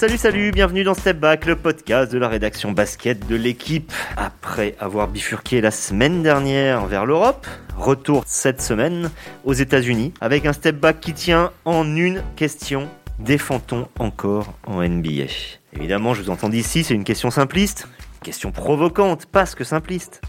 Salut, 0.00 0.16
salut, 0.16 0.50
bienvenue 0.50 0.82
dans 0.82 0.94
Step 0.94 1.18
Back, 1.18 1.44
le 1.44 1.56
podcast 1.56 2.10
de 2.10 2.16
la 2.16 2.28
rédaction 2.28 2.72
basket 2.72 3.26
de 3.26 3.36
l'équipe. 3.36 3.92
Après 4.16 4.74
avoir 4.80 5.08
bifurqué 5.08 5.60
la 5.60 5.70
semaine 5.70 6.22
dernière 6.22 6.86
vers 6.86 7.04
l'Europe, 7.04 7.46
retour 7.76 8.24
cette 8.24 8.62
semaine 8.62 9.10
aux 9.44 9.52
États-Unis 9.52 10.14
avec 10.22 10.46
un 10.46 10.54
Step 10.54 10.76
Back 10.76 11.00
qui 11.00 11.12
tient 11.12 11.52
en 11.66 11.84
une 11.94 12.22
question. 12.34 12.88
Défend-on 13.18 13.88
encore 13.98 14.54
en 14.66 14.82
NBA 14.82 15.26
Évidemment, 15.74 16.14
je 16.14 16.22
vous 16.22 16.30
entends 16.30 16.48
d'ici, 16.48 16.82
c'est 16.82 16.94
une 16.94 17.04
question 17.04 17.30
simpliste, 17.30 17.86
question 18.22 18.52
provocante, 18.52 19.26
pas 19.26 19.44
que 19.44 19.64
simpliste. 19.64 20.22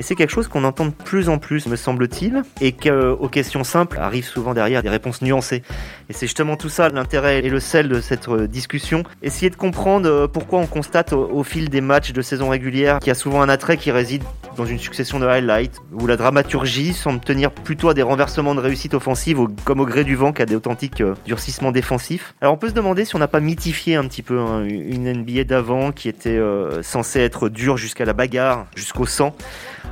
Mais 0.00 0.04
c'est 0.04 0.14
quelque 0.14 0.30
chose 0.30 0.48
qu'on 0.48 0.64
entend 0.64 0.86
de 0.86 0.92
plus 0.92 1.28
en 1.28 1.36
plus, 1.36 1.66
me 1.66 1.76
semble-t-il, 1.76 2.42
et 2.62 2.72
qu'aux 2.72 3.28
questions 3.28 3.64
simples 3.64 3.98
arrivent 3.98 4.24
souvent 4.24 4.54
derrière 4.54 4.82
des 4.82 4.88
réponses 4.88 5.20
nuancées. 5.20 5.62
Et 6.08 6.14
c'est 6.14 6.24
justement 6.24 6.56
tout 6.56 6.70
ça 6.70 6.88
l'intérêt 6.88 7.44
et 7.44 7.50
le 7.50 7.60
sel 7.60 7.90
de 7.90 8.00
cette 8.00 8.26
euh, 8.30 8.48
discussion. 8.48 9.02
Essayer 9.22 9.50
de 9.50 9.56
comprendre 9.56 10.08
euh, 10.08 10.26
pourquoi 10.26 10.58
on 10.60 10.66
constate 10.66 11.12
au, 11.12 11.42
fil 11.42 11.68
des 11.68 11.82
matchs 11.82 12.14
de 12.14 12.22
saison 12.22 12.48
régulière 12.48 12.98
qu'il 12.98 13.08
y 13.08 13.10
a 13.10 13.14
souvent 13.14 13.42
un 13.42 13.50
attrait 13.50 13.76
qui 13.76 13.90
réside 13.90 14.22
dans 14.56 14.64
une 14.64 14.78
succession 14.78 15.20
de 15.20 15.26
highlights, 15.26 15.76
où 15.92 16.06
la 16.06 16.16
dramaturgie 16.16 16.94
semble 16.94 17.20
tenir 17.20 17.50
plutôt 17.50 17.90
à 17.90 17.94
des 17.94 18.00
renversements 18.00 18.54
de 18.54 18.60
réussite 18.60 18.94
offensive, 18.94 19.38
comme 19.64 19.80
au 19.80 19.86
gré 19.86 20.04
du 20.04 20.16
vent 20.16 20.32
qu'à 20.32 20.46
des 20.46 20.54
authentiques 20.54 21.02
euh, 21.02 21.14
durcissements 21.26 21.72
défensifs. 21.72 22.34
Alors 22.40 22.54
on 22.54 22.56
peut 22.56 22.70
se 22.70 22.74
demander 22.74 23.04
si 23.04 23.16
on 23.16 23.18
n'a 23.18 23.28
pas 23.28 23.40
mythifié 23.40 23.96
un 23.96 24.04
petit 24.04 24.22
peu 24.22 24.38
hein, 24.38 24.64
une 24.64 25.12
NBA 25.12 25.44
d'avant 25.44 25.92
qui 25.92 26.08
était 26.08 26.40
censée 26.80 27.20
être 27.20 27.50
dure 27.50 27.76
jusqu'à 27.76 28.06
la 28.06 28.14
bagarre, 28.14 28.64
jusqu'au 28.74 29.04
sang. 29.04 29.36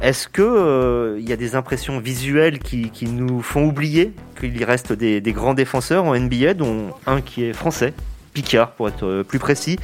Est-ce 0.00 0.28
que 0.28 0.42
il 0.42 0.46
euh, 0.46 1.28
y 1.28 1.32
a 1.32 1.36
des 1.36 1.56
impressions 1.56 1.98
visuelles 1.98 2.60
qui, 2.60 2.90
nous 3.06 3.42
font 3.42 3.64
oublier 3.64 4.12
qu'il 4.38 4.56
y 4.56 4.64
reste 4.64 4.92
des, 4.92 5.20
grands 5.32 5.54
défenseurs 5.54 6.04
en 6.04 6.16
NBA, 6.16 6.54
dont 6.54 6.90
un 7.06 7.20
qui 7.20 7.44
est 7.44 7.52
français, 7.52 7.92
Picard 8.32 8.72
pour 8.72 8.88
être 8.88 9.04
euh, 9.04 9.24
plus 9.24 9.40
précis? 9.40 9.76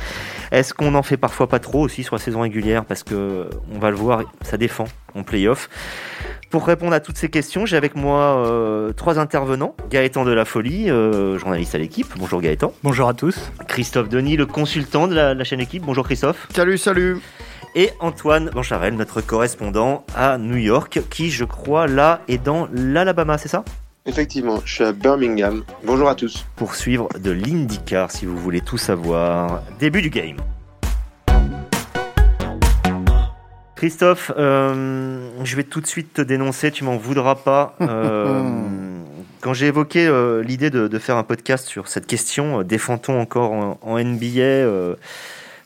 Est-ce 0.53 0.73
qu'on 0.73 0.93
n'en 0.93 1.03
fait 1.03 1.17
parfois 1.17 1.49
pas 1.49 1.59
trop 1.59 1.81
aussi 1.81 2.05
sur 2.05 2.15
la 2.15 2.21
saison 2.21 2.43
régulière? 2.43 2.85
Parce 2.85 3.03
que 3.03 3.49
on 3.75 3.81
va 3.81 3.91
le 3.91 3.97
voir, 3.97 4.23
ça 4.43 4.57
défend 4.57 4.85
en 5.17 5.25
playoff. 5.25 5.69
Pour 6.49 6.65
répondre 6.65 6.93
à 6.93 7.01
toutes 7.01 7.17
ces 7.17 7.29
questions, 7.29 7.67
j'ai 7.67 7.77
avec 7.77 7.97
moi 7.97 8.47
euh, 8.47 8.93
trois 8.93 9.19
intervenants. 9.19 9.75
Gaëtan 9.91 10.25
de 10.25 10.31
la 10.31 10.45
Folie, 10.45 10.89
journaliste 10.89 11.75
à 11.75 11.79
l'équipe. 11.79 12.07
Bonjour 12.17 12.41
Gaëtan. 12.41 12.73
Bonjour 12.85 13.09
à 13.09 13.15
tous. 13.15 13.51
Christophe 13.67 14.09
Denis, 14.09 14.37
le 14.37 14.47
consultant 14.47 15.09
de 15.09 15.15
la, 15.17 15.35
la 15.35 15.43
chaîne 15.43 15.61
équipe. 15.61 15.83
Bonjour 15.85 16.05
Christophe. 16.05 16.47
Salut, 16.55 16.79
salut 16.79 17.19
et 17.75 17.91
Antoine 18.01 18.51
Bancharel, 18.51 18.95
notre 18.95 19.21
correspondant 19.21 20.05
à 20.15 20.39
New 20.39 20.57
York, 20.57 21.01
qui, 21.11 21.31
je 21.31 21.45
crois, 21.45 21.87
là 21.87 22.21
est 22.29 22.39
dans 22.39 22.69
l'Alabama, 22.73 23.39
c'est 23.39 23.49
ça? 23.49 23.65
Effectivement, 24.07 24.61
je 24.65 24.75
suis 24.75 24.85
à 24.85 24.93
Birmingham. 24.93 25.65
Bonjour 25.85 26.09
à 26.09 26.15
tous. 26.15 26.47
Pour 26.57 26.75
suivre 26.75 27.09
de 27.19 27.31
l'IndyCar, 27.31 28.11
si 28.11 28.27
vous 28.27 28.37
voulez 28.37 28.61
tout 28.61 28.77
savoir. 28.77 29.63
Début 29.79 30.03
du 30.03 30.11
game. 30.11 30.37
Christophe, 33.77 34.31
euh, 34.39 35.29
je 35.43 35.57
vais 35.57 35.65
tout 35.65 35.81
de 35.81 35.87
suite 35.87 36.15
te 36.15 36.23
dénoncer, 36.23 36.71
tu 36.71 36.85
m'en 36.85 36.97
voudras 36.97 37.35
pas. 37.35 37.77
Euh, 37.85 38.43
quand 39.41 39.53
j'ai 39.53 39.67
évoqué 39.67 40.07
euh, 40.07 40.43
l'idée 40.43 40.71
de, 40.71 40.99
faire 40.99 41.19
un 41.19 41.23
podcast 41.23 41.67
sur 41.67 41.87
cette 41.89 42.07
question, 42.07 42.63
défend-on 42.63 43.21
encore 43.21 43.53
en, 43.53 43.79
en 43.83 43.99
NBA 43.99 44.97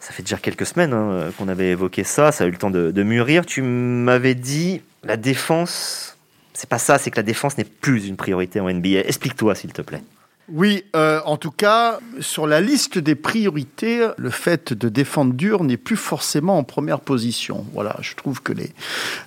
ça 0.08 0.14
fait 0.14 0.22
déjà 0.22 0.38
quelques 0.38 0.64
semaines 0.64 0.94
hein, 0.94 1.30
qu'on 1.36 1.48
avait 1.48 1.72
évoqué 1.72 2.02
ça, 2.02 2.32
ça 2.32 2.44
a 2.44 2.46
eu 2.46 2.50
le 2.50 2.56
temps 2.56 2.70
de, 2.70 3.02
mûrir. 3.02 3.44
Tu 3.44 3.60
m'avais 3.60 4.34
dit 4.34 4.80
la 5.04 5.18
défense, 5.18 6.16
c'est 6.54 6.68
pas 6.68 6.78
ça, 6.78 6.96
c'est 6.96 7.10
que 7.10 7.16
la 7.16 7.22
défense 7.22 7.58
n'est 7.58 7.64
plus 7.64 8.08
une 8.08 8.16
priorité 8.16 8.58
en 8.58 8.72
NBA. 8.72 9.00
Explique-toi, 9.00 9.54
s'il 9.54 9.74
te 9.74 9.82
plaît. 9.82 10.00
Oui, 10.50 10.84
euh, 10.96 11.20
en 11.26 11.36
tout 11.36 11.50
cas, 11.50 11.98
sur 12.20 12.46
la 12.46 12.62
liste 12.62 12.96
des 12.96 13.14
priorités, 13.14 14.08
le 14.16 14.30
fait 14.30 14.72
de 14.72 14.88
défendre 14.88 15.34
dur 15.34 15.62
n'est 15.62 15.76
plus 15.76 15.96
forcément 15.96 16.56
en 16.56 16.64
première 16.64 17.00
position. 17.00 17.66
Voilà, 17.74 17.96
je 18.00 18.14
trouve 18.14 18.40
que 18.40 18.54
les, 18.54 18.72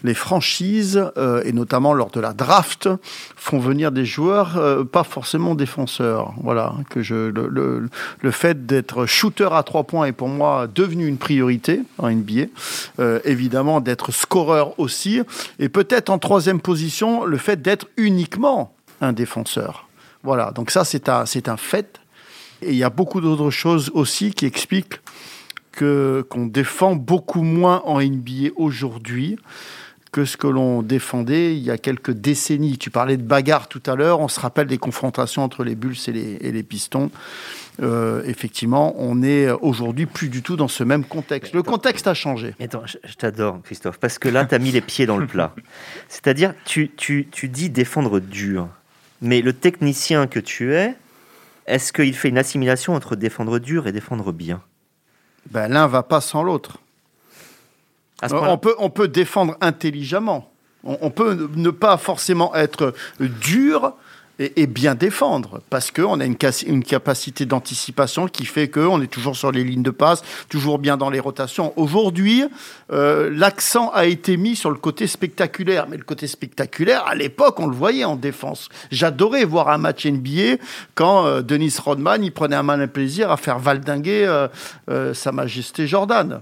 les 0.04 0.16
franchises, 0.16 1.12
euh, 1.18 1.44
et 1.46 1.54
notamment 1.54 1.94
lors 1.94 2.10
de 2.10 2.20
la 2.20 2.34
draft, 2.34 2.90
font 3.36 3.60
venir 3.60 3.92
des 3.92 4.04
joueurs 4.04 4.58
euh, 4.58 4.84
pas 4.84 5.04
forcément 5.04 5.54
défenseurs. 5.54 6.34
Voilà, 6.42 6.74
que 6.90 7.04
je, 7.04 7.30
le, 7.30 7.48
le, 7.48 7.88
le 8.20 8.32
fait 8.32 8.66
d'être 8.66 9.06
shooter 9.06 9.50
à 9.52 9.62
trois 9.62 9.84
points 9.84 10.06
est 10.06 10.14
pour 10.14 10.30
moi 10.30 10.66
devenu 10.66 11.06
une 11.06 11.18
priorité 11.18 11.82
en 12.00 12.10
NBA. 12.10 12.48
évidemment, 13.26 13.80
d'être 13.80 14.12
scoreur 14.12 14.80
aussi. 14.80 15.22
Et 15.60 15.70
peut-être 15.70 16.10
en 16.10 16.18
troisième 16.18 16.62
position, 16.62 17.26
le 17.26 17.38
fait 17.38 17.62
d'être 17.62 17.88
uniquement 17.96 18.74
un 19.02 19.14
défenseur. 19.14 19.88
Voilà, 20.24 20.52
donc 20.52 20.72
ça 20.72 20.86
c'est 20.86 21.10
un, 21.10 21.26
c'est 21.26 21.50
un 21.50 21.58
fait. 21.58 22.00
Et 22.62 22.72
il 22.72 22.78
y 22.78 22.84
a 22.84 22.90
beaucoup 22.90 23.22
d'autres 23.22 23.50
choses 23.50 23.92
aussi 23.94 24.32
qui 24.32 24.46
expliquent 24.46 25.00
que, 25.72 26.26
qu'on 26.30 26.46
défend 26.46 26.96
beaucoup 26.96 27.42
moins 27.42 27.82
en 27.86 28.02
NBA 28.02 28.52
aujourd'hui 28.56 29.38
que 30.12 30.26
ce 30.26 30.36
que 30.36 30.48
l'on 30.48 30.82
défendait 30.82 31.56
il 31.56 31.64
y 31.64 31.72
a 31.72 31.78
quelques 31.78 32.12
décennies. 32.12 32.78
Tu 32.78 32.90
parlais 32.90 33.18
de 33.18 33.24
bagarre 33.24 33.68
tout 33.68 33.82
à 33.86 33.96
l'heure, 33.96 34.20
on 34.20 34.28
se 34.28 34.40
rappelle 34.40 34.68
des 34.68 34.78
confrontations 34.78 35.44
entre 35.44 35.64
les 35.64 35.76
Bulls 35.76 35.96
et 36.08 36.12
les, 36.12 36.38
et 36.42 36.52
les 36.52 36.64
Pistons. 36.64 37.12
Euh, 37.82 38.22
effectivement, 38.26 38.94
on 38.98 39.24
est 39.24 39.50
aujourd'hui 39.50 40.06
plus 40.06 40.30
du 40.30 40.44
tout 40.44 40.58
dans 40.58 40.68
ce 40.68 40.84
même 40.84 41.06
contexte. 41.06 41.54
Le 41.54 41.64
contexte 41.64 42.08
a 42.08 42.14
changé. 42.14 42.54
Je, 42.60 43.16
t'adore, 43.18 43.62
Christophe, 43.64 43.98
parce 44.00 44.20
que 44.20 44.28
là, 44.28 44.46
tu 44.46 44.54
as 44.54 44.60
mis 44.60 44.72
les 44.72 44.82
pieds 44.82 45.06
dans 45.06 45.18
le 45.18 45.26
plat. 45.26 45.56
C'est-à-dire, 46.10 46.54
tu, 46.66 46.92
tu, 46.96 47.28
tu 47.32 47.48
dis 47.48 47.70
défendre 47.70 48.20
dur. 48.20 48.68
Mais 49.22 49.42
le 49.42 49.54
technicien 49.54 50.28
que 50.28 50.40
tu 50.40 50.74
es, 50.74 50.96
est-ce 51.68 51.94
qu'il 51.94 52.16
fait 52.16 52.30
une 52.30 52.38
assimilation 52.38 52.96
entre 52.96 53.16
défendre 53.16 53.60
dur 53.60 53.88
et 53.88 53.92
défendre 53.92 54.32
bien? 54.32 54.62
Ben, 55.50 55.68
L'un 55.68 55.88
va 55.88 56.04
pas 56.04 56.22
sans 56.22 56.44
l'autre. 56.44 56.78
On 58.24 58.58
peut, 58.58 58.76
on 58.78 58.90
peut 58.90 59.08
défendre 59.08 59.58
intelligemment. 59.62 60.52
on, 60.84 61.10
peut 61.10 61.50
ne 61.56 61.70
pas 61.72 61.98
forcément 61.98 62.54
être 62.56 62.94
dur 63.20 63.96
et, 64.42 64.68
bien 64.68 64.96
défendre 64.96 65.62
parce 65.70 65.92
qu'on 65.92 66.20
a 66.20 66.26
une, 66.26 66.84
capacité 66.84 67.46
d'anticipation 67.46 68.28
qui 68.28 68.46
fait 68.46 68.70
qu'on 68.70 69.02
est 69.02 69.08
toujours 69.08 69.36
sur 69.36 69.52
les 69.52 69.64
lignes 69.64 69.84
de 69.84 69.92
passe, 69.92 70.24
toujours 70.50 70.80
bien 70.80 70.98
dans 70.98 71.10
les 71.10 71.20
rotations. 71.20 71.74
Aujourd'hui, 71.76 72.44
euh, 72.92 73.30
l'accent 73.32 73.92
a 73.94 74.06
été 74.06 74.38
mis 74.38 74.56
sur 74.56 74.72
le 74.72 74.78
côté 74.78 75.08
spectaculaire, 75.08 75.88
mais 75.90 75.98
le 75.98 76.04
côté 76.04 76.28
spectaculaire, 76.28 77.06
à 77.06 77.16
l'époque, 77.16 77.60
on 77.60 77.68
le 77.68 77.76
voyait 77.76 78.06
en 78.06 78.16
défense. 78.16 78.70
J'adorais 78.92 79.46
voir 79.46 79.70
un 79.70 79.78
match 79.78 80.06
NBA 80.06 80.62
quand 80.96 81.26
euh, 81.26 81.42
Denis 81.42 81.76
Rodman, 81.84 82.24
il 82.24 82.32
prenait 82.32 82.56
un 82.56 82.64
malin 82.64 82.88
plaisir 82.88 83.32
à 83.32 83.38
faire 83.38 83.60
valdinguer 83.60 84.26
euh, 84.90 85.14
Sa 85.14 85.32
Majesté 85.32 85.88
Jordan. 85.88 86.42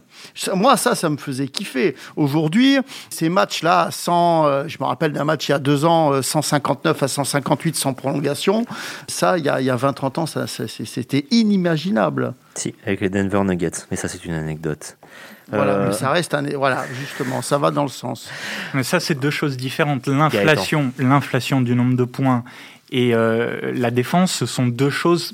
Moi, 0.54 0.78
ça, 0.78 0.96
ça 0.96 1.10
me 1.10 1.18
faisait 1.18 1.48
kiffer. 1.48 1.96
Aujourd'hui, 2.16 2.78
ces 3.10 3.30
matchs-là, 3.30 3.90
je 3.92 4.78
me 4.80 4.86
rappelle 4.86 5.12
d'un 5.12 5.24
match 5.26 5.50
il 5.50 5.52
y 5.52 5.56
a 5.56 5.60
deux 5.60 5.86
ans, 5.86 6.22
159 6.22 7.04
à 7.04 7.08
158 7.08 7.76
sans 7.90 7.94
prolongation. 7.94 8.66
Ça, 9.08 9.38
il 9.38 9.46
y 9.46 9.50
a, 9.50 9.76
20-30 9.76 10.20
ans, 10.20 10.26
ça, 10.26 10.46
c'était 10.48 11.26
inimaginable. 11.32 12.34
Si, 12.56 12.74
avec 12.86 13.02
les 13.02 13.10
Denver 13.10 13.44
Nuggets. 13.44 13.86
Mais 13.90 13.98
ça, 13.98 14.08
c'est 14.08 14.24
une 14.26 14.34
anecdote. 14.34 14.98
Voilà, 15.52 15.74
euh, 15.74 15.88
mais 15.88 15.94
ça 15.94 16.12
reste 16.12 16.34
un, 16.36 16.44
voilà, 16.58 16.84
justement, 17.00 17.42
ça 17.42 17.58
va 17.58 17.72
dans 17.72 17.84
le 17.84 17.90
sens. 17.90 18.30
Mais 18.74 18.84
ça, 18.84 19.00
c'est 19.00 19.16
deux 19.16 19.32
choses 19.32 19.58
différentes. 19.58 20.08
L'inflation, 20.08 20.92
l'inflation 21.00 21.62
du 21.62 21.74
nombre 21.74 21.96
de 21.96 22.04
points 22.04 22.44
et 22.92 23.14
euh, 23.14 23.72
la 23.74 23.92
défense, 23.92 24.32
ce 24.32 24.46
sont 24.46 24.68
deux 24.68 24.90
choses 24.90 25.34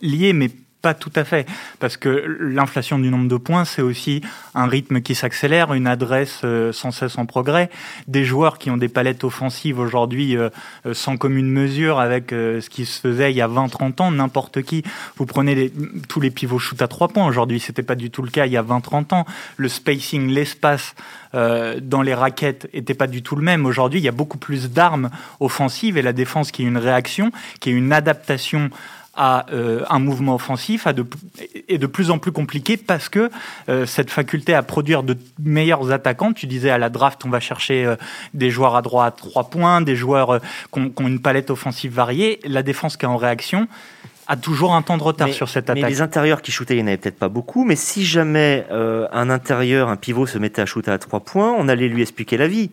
liées, 0.00 0.32
mais 0.32 0.50
pas 0.82 0.94
tout 0.94 1.12
à 1.14 1.22
fait, 1.22 1.46
parce 1.78 1.96
que 1.96 2.36
l'inflation 2.40 2.98
du 2.98 3.08
nombre 3.08 3.28
de 3.28 3.36
points, 3.36 3.64
c'est 3.64 3.82
aussi 3.82 4.20
un 4.54 4.66
rythme 4.66 5.00
qui 5.00 5.14
s'accélère, 5.14 5.72
une 5.72 5.86
adresse 5.86 6.40
euh, 6.42 6.72
sans 6.72 6.90
cesse 6.90 7.16
en 7.18 7.24
progrès, 7.24 7.70
des 8.08 8.24
joueurs 8.24 8.58
qui 8.58 8.68
ont 8.68 8.76
des 8.76 8.88
palettes 8.88 9.22
offensives 9.22 9.78
aujourd'hui 9.78 10.36
euh, 10.36 10.50
euh, 10.86 10.92
sans 10.92 11.16
commune 11.16 11.48
mesure 11.48 12.00
avec 12.00 12.30
ce 12.30 12.68
qui 12.68 12.84
se 12.84 13.00
faisait 13.00 13.30
il 13.30 13.36
y 13.36 13.40
a 13.40 13.46
20-30 13.46 14.02
ans, 14.02 14.10
n'importe 14.10 14.62
qui. 14.62 14.82
Vous 15.16 15.24
prenez 15.24 15.72
tous 16.08 16.20
les 16.20 16.30
pivots 16.30 16.58
shoot 16.58 16.82
à 16.82 16.88
trois 16.88 17.08
points 17.08 17.26
aujourd'hui, 17.26 17.60
c'était 17.60 17.84
pas 17.84 17.94
du 17.94 18.10
tout 18.10 18.22
le 18.22 18.30
cas 18.30 18.46
il 18.46 18.52
y 18.52 18.56
a 18.56 18.62
20-30 18.62 19.14
ans. 19.14 19.24
Le 19.56 19.68
spacing, 19.68 20.28
l'espace 20.28 20.94
dans 21.34 22.02
les 22.02 22.12
raquettes 22.12 22.68
était 22.74 22.92
pas 22.92 23.06
du 23.06 23.22
tout 23.22 23.36
le 23.36 23.42
même. 23.42 23.64
Aujourd'hui, 23.64 24.00
il 24.00 24.02
y 24.02 24.08
a 24.08 24.12
beaucoup 24.12 24.36
plus 24.36 24.70
d'armes 24.70 25.08
offensives 25.40 25.96
et 25.96 26.02
la 26.02 26.12
défense 26.12 26.50
qui 26.50 26.62
est 26.62 26.66
une 26.66 26.76
réaction, 26.76 27.32
qui 27.60 27.70
est 27.70 27.72
une 27.72 27.92
adaptation 27.92 28.68
à 29.14 29.46
euh, 29.52 29.84
un 29.90 29.98
mouvement 29.98 30.36
offensif 30.36 30.86
à 30.86 30.92
de, 30.92 31.04
est 31.68 31.78
de 31.78 31.86
plus 31.86 32.10
en 32.10 32.18
plus 32.18 32.32
compliqué 32.32 32.76
parce 32.76 33.08
que 33.08 33.30
euh, 33.68 33.84
cette 33.84 34.10
faculté 34.10 34.54
à 34.54 34.62
produire 34.62 35.02
de 35.02 35.18
meilleurs 35.38 35.92
attaquants, 35.92 36.32
tu 36.32 36.46
disais 36.46 36.70
à 36.70 36.78
la 36.78 36.88
draft, 36.88 37.24
on 37.26 37.28
va 37.28 37.40
chercher 37.40 37.84
euh, 37.84 37.96
des 38.32 38.50
joueurs 38.50 38.74
à 38.74 38.82
droite 38.82 39.02
à 39.02 39.10
trois 39.10 39.44
points, 39.44 39.80
des 39.80 39.96
joueurs 39.96 40.40
qui 40.72 40.80
ont, 40.80 40.92
une 41.00 41.20
palette 41.20 41.50
offensive 41.50 41.92
variée, 41.92 42.40
la 42.44 42.62
défense 42.62 42.96
qui 42.96 43.04
est 43.04 43.08
en 43.08 43.16
réaction 43.16 43.68
a 44.28 44.36
toujours 44.36 44.74
un 44.74 44.82
temps 44.82 44.96
de 44.96 45.02
retard 45.02 45.28
sur 45.30 45.48
cette 45.48 45.68
attaque. 45.68 45.82
Mais 45.82 45.88
les 45.88 46.00
intérieurs 46.00 46.40
qui 46.40 46.52
shootaient, 46.52 46.74
il 46.74 46.78
n'y 46.78 46.84
en 46.84 46.86
avait 46.86 46.96
peut-être 46.96 47.18
pas 47.18 47.28
beaucoup, 47.28 47.64
mais 47.64 47.74
si 47.74 48.06
jamais 48.06 48.64
un 48.70 49.28
intérieur, 49.30 49.88
un 49.88 49.96
pivot 49.96 50.26
se 50.26 50.38
mettait 50.38 50.62
à 50.62 50.66
shooter 50.66 50.92
à 50.92 50.98
trois 50.98 51.20
points, 51.20 51.52
on 51.58 51.68
allait 51.68 51.88
lui 51.88 52.02
expliquer 52.02 52.36
la 52.36 52.46
vie. 52.46 52.70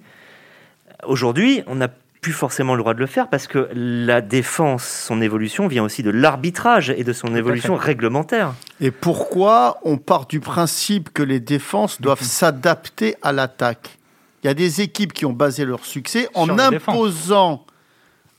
Aujourd'hui, 1.05 1.63
on 1.65 1.81
a 1.81 1.87
plus 2.21 2.33
forcément 2.33 2.75
le 2.75 2.81
droit 2.81 2.93
de 2.93 2.99
le 2.99 3.05
faire 3.05 3.29
parce 3.29 3.47
que 3.47 3.69
la 3.73 4.21
défense, 4.21 4.83
son 4.83 5.21
évolution 5.21 5.67
vient 5.67 5.83
aussi 5.83 6.03
de 6.03 6.09
l'arbitrage 6.09 6.89
et 6.89 7.03
de 7.03 7.13
son 7.13 7.35
évolution 7.35 7.75
réglementaire. 7.75 8.53
Et 8.81 8.91
pourquoi 8.91 9.79
on 9.83 9.97
part 9.97 10.25
du 10.25 10.39
principe 10.39 11.13
que 11.13 11.23
les 11.23 11.39
défenses 11.39 12.01
doivent 12.01 12.21
s'adapter 12.21 13.15
à 13.21 13.31
l'attaque? 13.31 13.97
Il 14.43 14.47
y 14.47 14.49
a 14.49 14.53
des 14.53 14.81
équipes 14.81 15.13
qui 15.13 15.25
ont 15.25 15.33
basé 15.33 15.65
leur 15.65 15.85
succès 15.85 16.27
en 16.33 16.59
imposant 16.59 17.65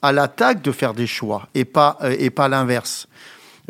à 0.03 0.13
l'attaque 0.13 0.63
de 0.63 0.73
faire 0.73 0.95
des 0.95 1.07
choix 1.07 1.49
et 1.55 1.65
pas, 1.65 1.99
euh, 2.03 2.15
et 2.19 2.31
pas 2.31 2.49
l'inverse. 2.49 3.07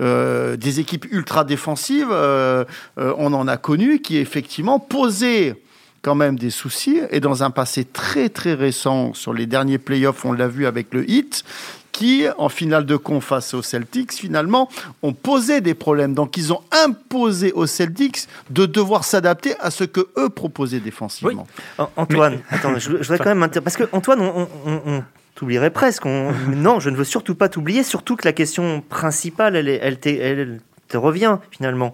Euh, 0.00 0.56
des 0.56 0.80
équipes 0.80 1.06
ultra 1.10 1.44
défensives, 1.44 2.08
euh, 2.10 2.64
on 2.96 3.32
en 3.32 3.48
a 3.48 3.56
connu 3.56 4.00
qui 4.00 4.16
effectivement 4.16 4.78
posaient 4.78 5.56
quand 6.02 6.14
même 6.14 6.38
des 6.38 6.50
soucis. 6.50 7.00
Et 7.10 7.20
dans 7.20 7.42
un 7.42 7.50
passé 7.50 7.84
très 7.84 8.28
très 8.28 8.54
récent, 8.54 9.14
sur 9.14 9.32
les 9.32 9.46
derniers 9.46 9.78
playoffs, 9.78 10.24
on 10.24 10.32
l'a 10.32 10.48
vu 10.48 10.66
avec 10.66 10.92
le 10.94 11.08
Heat, 11.08 11.44
qui, 11.92 12.24
en 12.38 12.48
finale 12.48 12.86
de 12.86 12.96
con 12.96 13.20
face 13.20 13.52
aux 13.52 13.62
Celtics, 13.62 14.12
finalement, 14.12 14.68
ont 15.02 15.12
posé 15.12 15.60
des 15.60 15.74
problèmes. 15.74 16.14
Donc, 16.14 16.36
ils 16.36 16.52
ont 16.52 16.62
imposé 16.72 17.52
aux 17.52 17.66
Celtics 17.66 18.26
de 18.48 18.64
devoir 18.66 19.04
s'adapter 19.04 19.54
à 19.60 19.70
ce 19.70 19.84
que 19.84 20.08
eux 20.16 20.28
proposaient 20.28 20.80
défensivement. 20.80 21.46
Antoine, 21.96 22.40
attends, 22.50 22.78
je, 22.78 22.90
voudrais 22.90 23.18
quand 23.22 23.34
même 23.34 23.50
parce 23.62 23.76
que 23.76 23.84
Antoine, 23.92 24.20
on, 24.20 24.48
on, 24.66 25.02
t'oublierait 25.34 25.70
presque. 25.70 26.04
non, 26.04 26.80
je 26.80 26.90
ne 26.90 26.96
veux 26.96 27.04
surtout 27.04 27.34
pas 27.34 27.48
t'oublier, 27.48 27.82
surtout 27.82 28.16
que 28.16 28.26
la 28.26 28.32
question 28.32 28.82
principale, 28.88 29.56
elle, 29.56 29.68
elle, 29.68 29.98
elle, 30.04 30.60
revient 30.96 31.38
finalement. 31.50 31.92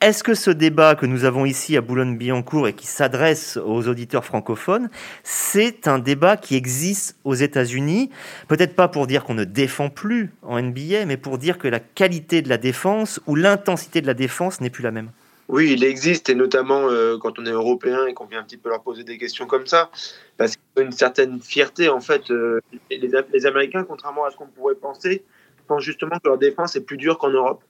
Est-ce 0.00 0.22
que 0.22 0.34
ce 0.34 0.50
débat 0.50 0.94
que 0.94 1.06
nous 1.06 1.24
avons 1.24 1.44
ici 1.44 1.76
à 1.76 1.80
Boulogne-Billancourt 1.80 2.68
et 2.68 2.72
qui 2.72 2.86
s'adresse 2.86 3.56
aux 3.56 3.88
auditeurs 3.88 4.24
francophones, 4.24 4.90
c'est 5.22 5.88
un 5.88 5.98
débat 5.98 6.36
qui 6.36 6.56
existe 6.56 7.16
aux 7.24 7.34
États-Unis? 7.34 8.10
Peut-être 8.48 8.74
pas 8.74 8.88
pour 8.88 9.06
dire 9.06 9.24
qu'on 9.24 9.34
ne 9.34 9.44
défend 9.44 9.88
plus 9.88 10.32
en 10.42 10.60
NBA, 10.60 11.06
mais 11.06 11.16
pour 11.16 11.38
dire 11.38 11.58
que 11.58 11.68
la 11.68 11.80
qualité 11.80 12.42
de 12.42 12.48
la 12.48 12.58
défense 12.58 13.20
ou 13.26 13.34
l'intensité 13.34 14.00
de 14.00 14.06
la 14.06 14.14
défense 14.14 14.60
n'est 14.60 14.70
plus 14.70 14.82
la 14.82 14.90
même. 14.90 15.10
Oui, 15.48 15.72
il 15.72 15.82
existe, 15.82 16.28
et 16.28 16.36
notamment 16.36 16.88
euh, 16.88 17.18
quand 17.18 17.40
on 17.40 17.44
est 17.44 17.50
européen 17.50 18.06
et 18.06 18.14
qu'on 18.14 18.26
vient 18.26 18.38
un 18.38 18.44
petit 18.44 18.56
peu 18.56 18.68
leur 18.68 18.82
poser 18.82 19.02
des 19.02 19.18
questions 19.18 19.46
comme 19.46 19.66
ça, 19.66 19.90
parce 20.36 20.52
qu'il 20.52 20.62
y 20.76 20.80
a 20.80 20.82
une 20.84 20.92
certaine 20.92 21.40
fierté, 21.40 21.88
en 21.88 22.00
fait. 22.00 22.30
Euh, 22.30 22.60
les 22.88 23.46
Américains, 23.46 23.82
contrairement 23.82 24.24
à 24.24 24.30
ce 24.30 24.36
qu'on 24.36 24.46
pourrait 24.46 24.76
penser, 24.76 25.24
pensent 25.70 25.84
justement 25.84 26.18
que 26.22 26.28
leur 26.28 26.38
défense 26.38 26.76
est 26.76 26.80
plus 26.80 26.96
dure 26.96 27.18
qu'en 27.18 27.30
Europe. 27.30 27.62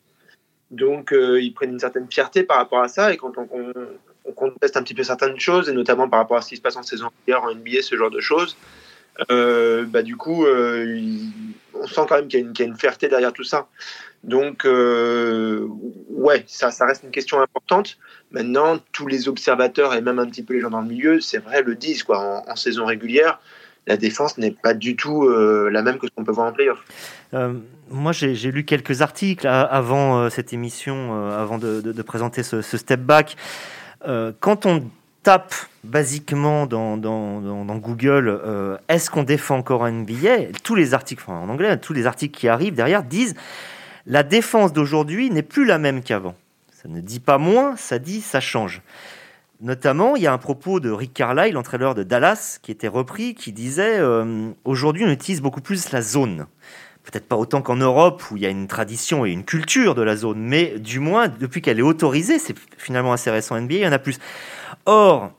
Donc, 0.70 1.12
euh, 1.12 1.40
ils 1.40 1.52
prennent 1.52 1.72
une 1.72 1.80
certaine 1.80 2.06
fierté 2.10 2.42
par 2.42 2.58
rapport 2.58 2.82
à 2.82 2.88
ça. 2.88 3.12
Et 3.12 3.16
quand 3.16 3.32
on, 3.38 3.48
on, 4.24 4.32
conteste 4.32 4.76
un 4.76 4.82
petit 4.82 4.94
peu 4.94 5.02
certaines 5.02 5.38
choses, 5.38 5.68
et 5.68 5.72
notamment 5.72 6.08
par 6.08 6.20
rapport 6.20 6.36
à 6.36 6.42
ce 6.42 6.50
qui 6.50 6.56
se 6.56 6.62
passe 6.62 6.76
en 6.76 6.82
saison 6.82 7.10
régulière, 7.26 7.42
en 7.42 7.54
NBA, 7.54 7.82
ce 7.82 7.96
genre 7.96 8.10
de 8.10 8.20
choses, 8.20 8.56
euh, 9.30 9.84
bah, 9.84 10.02
du 10.02 10.16
coup, 10.16 10.46
euh, 10.46 11.00
on 11.74 11.86
sent 11.86 12.02
quand 12.08 12.16
même 12.16 12.28
qu'il 12.28 12.40
y, 12.40 12.62
a 12.62 12.64
une 12.64 12.76
fierté 12.76 13.08
derrière 13.08 13.32
tout 13.32 13.44
ça. 13.44 13.66
Donc, 14.22 14.64
ouais, 14.64 16.44
ça 16.46 16.70
reste 16.86 17.02
une 17.02 17.10
question 17.10 17.40
importante. 17.40 17.98
Maintenant, 18.30 18.78
tous 18.92 19.08
les 19.08 19.28
observateurs 19.28 19.94
et 19.94 20.00
même 20.00 20.18
un 20.18 20.26
petit 20.26 20.42
peu 20.42 20.54
les 20.54 20.60
gens 20.60 20.70
dans 20.70 20.82
le 20.82 20.88
milieu, 20.88 21.20
c'est 21.20 21.38
vrai, 21.38 21.62
le 21.62 21.74
disent. 21.74 22.04
Quoi. 22.04 22.44
En, 22.46 22.56
saison 22.56 22.86
régulière, 22.86 23.40
la 23.90 23.96
défense 23.96 24.38
n'est 24.38 24.52
pas 24.52 24.72
du 24.72 24.94
tout 24.94 25.28
la 25.28 25.82
même 25.82 25.98
que 25.98 26.06
ce 26.06 26.12
qu'on 26.14 26.24
peut 26.24 26.32
voir 26.32 26.46
en 26.46 26.52
playoff. 26.52 26.78
Euh, 27.34 27.54
moi, 27.90 28.12
j'ai 28.12 28.52
lu 28.52 28.64
quelques 28.64 29.02
articles 29.02 29.46
avant 29.46 30.18
euh, 30.18 30.30
cette 30.30 30.52
émission, 30.52 31.10
euh, 31.12 31.42
avant 31.42 31.58
de, 31.58 32.02
présenter 32.02 32.42
ce, 32.42 32.62
step 32.62 33.00
back. 33.00 33.36
quand 34.40 34.66
on 34.66 34.84
tape 35.22 35.54
basiquement 35.84 36.66
dans, 36.66 36.96
Google 37.78 38.40
est-ce 38.88 39.10
qu'on 39.10 39.22
défend 39.22 39.58
encore 39.58 39.84
un 39.84 39.92
NBA 39.92 40.52
Tous 40.62 40.74
les 40.74 40.94
articles, 40.94 41.24
en 41.26 41.48
anglais, 41.48 41.76
tous 41.78 41.92
les 41.92 42.06
articles 42.06 42.38
qui 42.38 42.48
arrivent 42.48 42.74
derrière 42.74 43.02
disent 43.02 43.34
la 44.06 44.22
défense 44.22 44.72
d'aujourd'hui 44.72 45.30
n'est 45.30 45.42
plus 45.42 45.66
la 45.66 45.78
même 45.78 46.02
qu'avant. 46.02 46.34
Ça 46.72 46.88
ne 46.88 47.00
dit 47.00 47.20
pas 47.20 47.36
moins, 47.36 47.76
ça 47.76 47.98
dit 47.98 48.22
ça 48.22 48.40
change. 48.40 48.80
Notamment, 49.60 50.16
il 50.16 50.22
y 50.22 50.26
a 50.26 50.32
un 50.32 50.38
propos 50.38 50.80
de 50.80 50.90
Rick 50.90 51.12
Carlisle, 51.12 51.52
l'entraîneur 51.52 51.94
de 51.94 52.02
Dallas, 52.02 52.58
qui 52.62 52.70
était 52.70 52.88
repris, 52.88 53.34
qui 53.34 53.52
disait 53.52 54.00
aujourd'hui 54.64 55.04
on 55.04 55.10
utilise 55.10 55.42
beaucoup 55.42 55.60
plus 55.60 55.92
la 55.92 56.02
zone 56.02 56.46
peut-être 57.04 57.26
pas 57.26 57.36
autant 57.36 57.62
qu'en 57.62 57.76
Europe 57.76 58.22
où 58.30 58.36
il 58.36 58.42
y 58.42 58.46
a 58.46 58.50
une 58.50 58.66
tradition 58.66 59.24
et 59.24 59.30
une 59.30 59.44
culture 59.44 59.94
de 59.94 60.02
la 60.02 60.16
zone, 60.16 60.40
mais 60.40 60.78
du 60.78 61.00
moins 61.00 61.28
depuis 61.28 61.62
qu'elle 61.62 61.78
est 61.78 61.82
autorisée, 61.82 62.38
c'est 62.38 62.54
finalement 62.76 63.12
assez 63.12 63.30
récent 63.30 63.60
NBA, 63.60 63.74
il 63.74 63.80
y 63.80 63.86
en 63.86 63.92
a 63.92 63.98
plus. 63.98 64.18
Or, 64.86 65.32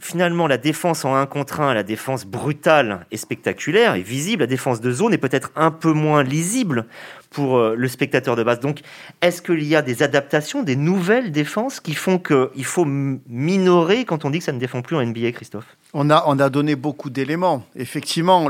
finalement, 0.00 0.46
la 0.46 0.58
défense 0.58 1.04
en 1.04 1.14
un 1.14 1.26
contre 1.26 1.60
un, 1.60 1.74
la 1.74 1.82
défense 1.82 2.24
brutale 2.24 3.06
et 3.10 3.16
spectaculaire 3.16 3.94
et 3.94 4.02
visible, 4.02 4.40
la 4.40 4.46
défense 4.46 4.80
de 4.80 4.90
zone 4.90 5.12
est 5.12 5.18
peut-être 5.18 5.50
un 5.56 5.70
peu 5.70 5.92
moins 5.92 6.22
lisible 6.22 6.86
pour 7.30 7.58
euh, 7.58 7.74
le 7.76 7.88
spectateur 7.88 8.36
de 8.36 8.42
base. 8.42 8.60
Donc, 8.60 8.80
est-ce 9.20 9.42
qu'il 9.42 9.64
y 9.64 9.76
a 9.76 9.82
des 9.82 10.02
adaptations, 10.02 10.62
des 10.62 10.76
nouvelles 10.76 11.30
défenses 11.32 11.80
qui 11.80 11.94
font 11.94 12.18
qu'il 12.18 12.64
faut 12.64 12.84
minorer 12.86 14.04
quand 14.04 14.24
on 14.24 14.30
dit 14.30 14.38
que 14.38 14.44
ça 14.44 14.52
ne 14.52 14.58
défend 14.58 14.82
plus 14.82 14.96
en 14.96 15.04
NBA, 15.04 15.32
Christophe? 15.32 15.76
On 15.94 16.10
a, 16.10 16.24
on 16.26 16.38
a 16.38 16.50
donné 16.50 16.76
beaucoup 16.76 17.10
d'éléments. 17.10 17.64
Effectivement, 17.76 18.48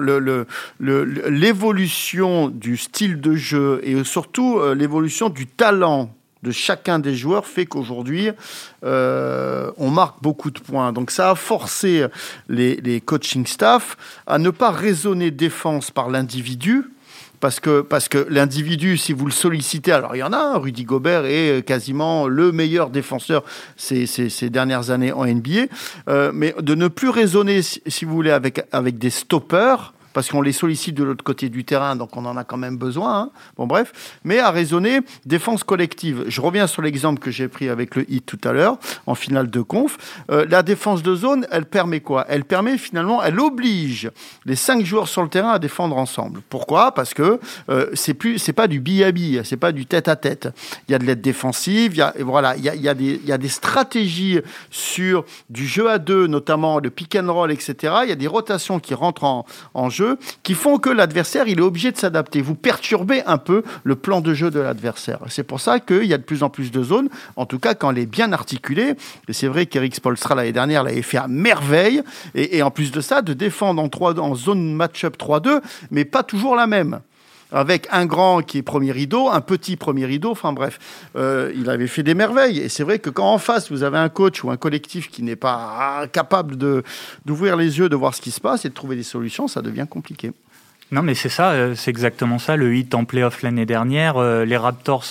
l'évolution 0.79 2.49
du 2.49 2.77
style 2.77 3.21
de 3.21 3.35
jeu 3.35 3.81
et 3.83 4.05
surtout 4.05 4.59
euh, 4.59 4.75
l'évolution 4.75 5.29
du 5.29 5.47
talent 5.47 6.11
de 6.43 6.51
chacun 6.51 6.99
des 6.99 7.15
joueurs 7.15 7.47
fait 7.47 7.67
qu'aujourd'hui, 7.67 8.31
euh, 8.85 9.71
on 9.77 9.91
marque 9.91 10.23
beaucoup 10.23 10.51
de 10.51 10.61
points. 10.61 10.93
Donc 10.93 11.11
ça 11.11 11.31
a 11.31 11.35
forcé 11.35 12.07
les, 12.49 12.77
les 12.77 13.01
coaching 13.01 13.47
staff 13.47 13.97
à 14.27 14.39
ne 14.39 14.51
pas 14.51 14.71
raisonner 14.71 15.31
défense 15.31 15.91
par 15.91 16.11
l'individu, 16.11 16.85
parce 17.41 17.61
que, 17.61 17.83
parce 17.83 18.09
que 18.09 18.27
l'individu, 18.29 18.97
si 18.97 19.13
vous 19.13 19.27
le 19.27 19.33
sollicitez, 19.33 19.93
alors 19.93 20.17
il 20.17 20.19
y 20.19 20.23
en 20.23 20.33
a, 20.33 20.59
Rudy 20.59 20.85
Gobert 20.85 21.25
est 21.25 21.65
quasiment 21.65 22.27
le 22.27 22.53
meilleur 22.53 22.91
défenseur 22.91 23.45
ces, 23.77 24.07
ces, 24.07 24.51
dernières 24.51 24.91
années 24.91 25.13
en 25.13 25.25
NBA, 25.25 25.67
euh, 26.09 26.33
mais 26.35 26.55
de 26.61 26.75
ne 26.75 26.89
plus 26.89 27.11
raisonner, 27.11 27.63
si 27.63 28.05
vous 28.05 28.13
voulez, 28.13 28.31
avec, 28.31 28.65
avec 28.73 28.99
des 28.99 29.11
stoppers, 29.11 29.93
parce 30.19 30.31
qu'on 30.31 30.43
les 30.43 30.51
sollicite 30.51 30.97
de 30.97 31.05
l'autre 31.05 31.23
côté 31.23 31.49
du 31.49 31.65
terrain, 31.65 31.95
donc 31.95 32.17
on 32.17 32.25
en 32.25 32.37
a 32.37 32.43
quand 32.43 32.57
même 32.57 32.77
besoin. 32.77 33.21
Hein. 33.21 33.31
Bon, 33.57 33.69
bref, 33.69 34.19
mais 34.25 34.41
à 34.41 34.51
raisonner 34.51 34.99
défense 35.27 35.63
collective. 35.63 36.25
Je 36.27 36.41
reviens 36.41 36.67
sur 36.67 36.83
l'exemple 36.83 37.21
que 37.21 37.31
j'ai 37.31 37.47
pris 37.47 37.69
avec 37.69 37.95
le 37.95 38.05
hit 38.11 38.27
tout 38.27 38.41
à 38.43 38.51
l'heure, 38.51 38.79
en 39.07 39.15
finale 39.15 39.49
de 39.49 39.61
conf. 39.61 39.97
Euh, 40.33 40.45
la 40.51 40.65
défense 40.65 41.05
de 41.05 41.15
zone, 41.15 41.47
elle 41.53 41.67
permet 41.67 42.01
quoi? 42.01 42.27
Elle 42.29 42.45
permet 42.45 42.79
finalement, 42.79 43.23
elle 43.23 43.39
oblige 43.39 44.11
les 44.45 44.57
cinq 44.57 44.85
joueurs 44.85 45.07
sur 45.07 45.23
le 45.23 45.29
terrain 45.29 45.53
à 45.53 45.61
défendre 45.61 45.97
ensemble. 45.97 46.41
Pourquoi? 46.49 46.91
Parce 46.91 47.15
que 47.15 47.39
euh, 47.69 47.87
c'est 47.95 48.53
pas 48.53 48.67
du 48.67 48.81
bille 48.81 49.41
c'est 49.45 49.57
pas 49.57 49.71
du 49.71 49.87
tête 49.87 50.09
à 50.09 50.17
tête. 50.17 50.49
Il 50.89 50.93
y 50.93 50.95
a 50.97 50.99
de 50.99 51.05
l'aide 51.05 51.21
défensive, 51.21 51.93
il 51.95 51.99
y 51.99 52.03
a, 52.03 52.13
voilà, 52.19 52.57
il 52.57 52.65
y 52.65 52.89
a, 52.89 52.95
des, 52.95 53.21
y 53.25 53.31
a 53.31 53.39
des 53.39 53.49
stratégies 53.49 54.41
sur 54.69 55.25
du 55.49 55.65
jeu 55.65 55.89
à 55.89 55.99
deux, 55.99 56.27
notamment 56.27 56.81
le 56.81 56.91
pick 56.91 57.15
and 57.15 57.33
roll, 57.33 57.53
etc. 57.53 57.99
Il 58.03 58.09
y 58.09 58.13
a 58.13 58.17
des 58.17 58.27
rotations 58.27 58.81
qui 58.81 58.95
rentrent 58.95 59.23
en, 59.23 59.47
en 59.75 59.89
jeu 59.91 60.08
qui 60.43 60.55
font 60.55 60.79
que 60.79 60.91
l'adversaire, 60.91 61.49
il 61.49 61.59
est 61.59 61.63
obligé 61.63 61.93
de 61.93 61.97
s'adapter. 61.97 62.41
Vous 62.41 62.55
perturbez 62.55 63.23
un 63.27 63.39
peu 63.39 63.63
le 63.85 63.97
plan 63.97 64.21
de 64.21 64.35
jeu 64.35 64.51
de 64.51 64.61
l'adversaire. 64.61 65.21
C'est 65.29 65.43
pour 65.43 65.61
ça 65.61 65.81
qu'il 65.81 66.05
y 66.05 66.15
a 66.15 66.19
de 66.19 66.23
plus 66.23 66.43
en 66.43 66.51
plus 66.51 66.71
de 66.71 66.83
zones, 66.83 67.09
en 67.37 67.47
tout 67.47 67.59
cas 67.59 67.75
quand 67.75 67.91
elle 67.91 67.99
est 67.99 68.07
bien 68.07 68.33
articulée. 68.33 68.95
Et 69.29 69.33
c'est 69.33 69.49
vrai 69.49 69.67
qu'Eric 69.67 69.95
Spolstra 69.95 70.35
l'année 70.35 70.53
dernière 70.53 70.83
l'avait 70.83 71.03
fait 71.03 71.19
à 71.19 71.29
merveille. 71.29 72.03
Et, 72.35 72.63
en 72.63 72.71
plus 72.71 72.93
de 72.93 73.01
ça, 73.01 73.23
de 73.23 73.33
défendre 73.33 73.83
en, 73.83 73.89
3, 73.89 74.19
en 74.19 74.35
zone 74.35 74.75
match-up 74.75 75.17
3-2, 75.19 75.61
mais 75.91 76.05
pas 76.05 76.23
toujours 76.23 76.57
la 76.57 76.67
même 76.67 77.01
avec 77.53 77.89
un 77.91 78.07
grand 78.07 78.43
qui 78.43 78.59
est 78.59 78.63
premier 78.63 78.93
rideau, 78.93 79.29
un 79.29 79.41
petit 79.41 79.77
premier 79.77 80.07
rideau, 80.07 80.31
enfin 80.31 80.53
bref, 80.53 80.79
euh, 81.17 81.53
il 81.57 81.71
avait 81.71 81.87
fait 81.87 82.03
des 82.03 82.15
merveilles. 82.15 82.59
Et 82.59 82.69
c'est 82.69 82.83
vrai 82.83 82.99
que 82.99 83.11
quand 83.11 83.33
en 83.33 83.39
face, 83.39 83.71
vous 83.71 83.83
avez 83.83 83.99
un 83.99 84.09
coach 84.09 84.45
ou 84.45 84.51
un 84.51 84.57
collectif 84.57 85.11
qui 85.11 85.23
n'est 85.23 85.37
pas 85.37 86.07
capable 86.13 86.57
d'ouvrir 87.25 87.57
les 87.57 87.79
yeux, 87.79 87.89
de 87.89 87.97
voir 87.97 88.15
ce 88.15 88.21
qui 88.21 88.31
se 88.31 88.41
passe 88.41 88.65
et 88.65 88.69
de 88.69 88.75
trouver 88.75 88.97
des 88.97 89.03
solutions, 89.03 89.49
ça 89.49 89.63
devient 89.63 89.87
compliqué. 89.89 90.33
Non, 90.91 91.03
mais 91.03 91.15
c'est 91.15 91.29
ça, 91.29 91.51
euh, 91.51 91.75
c'est 91.75 91.91
exactement 91.91 92.39
ça. 92.39 92.57
Le 92.57 92.75
hit 92.75 92.95
en 92.95 93.05
playoff 93.05 93.43
l'année 93.43 93.67
dernière, 93.67 94.17
euh, 94.17 94.47
les 94.47 94.57
Raptors 94.57 95.05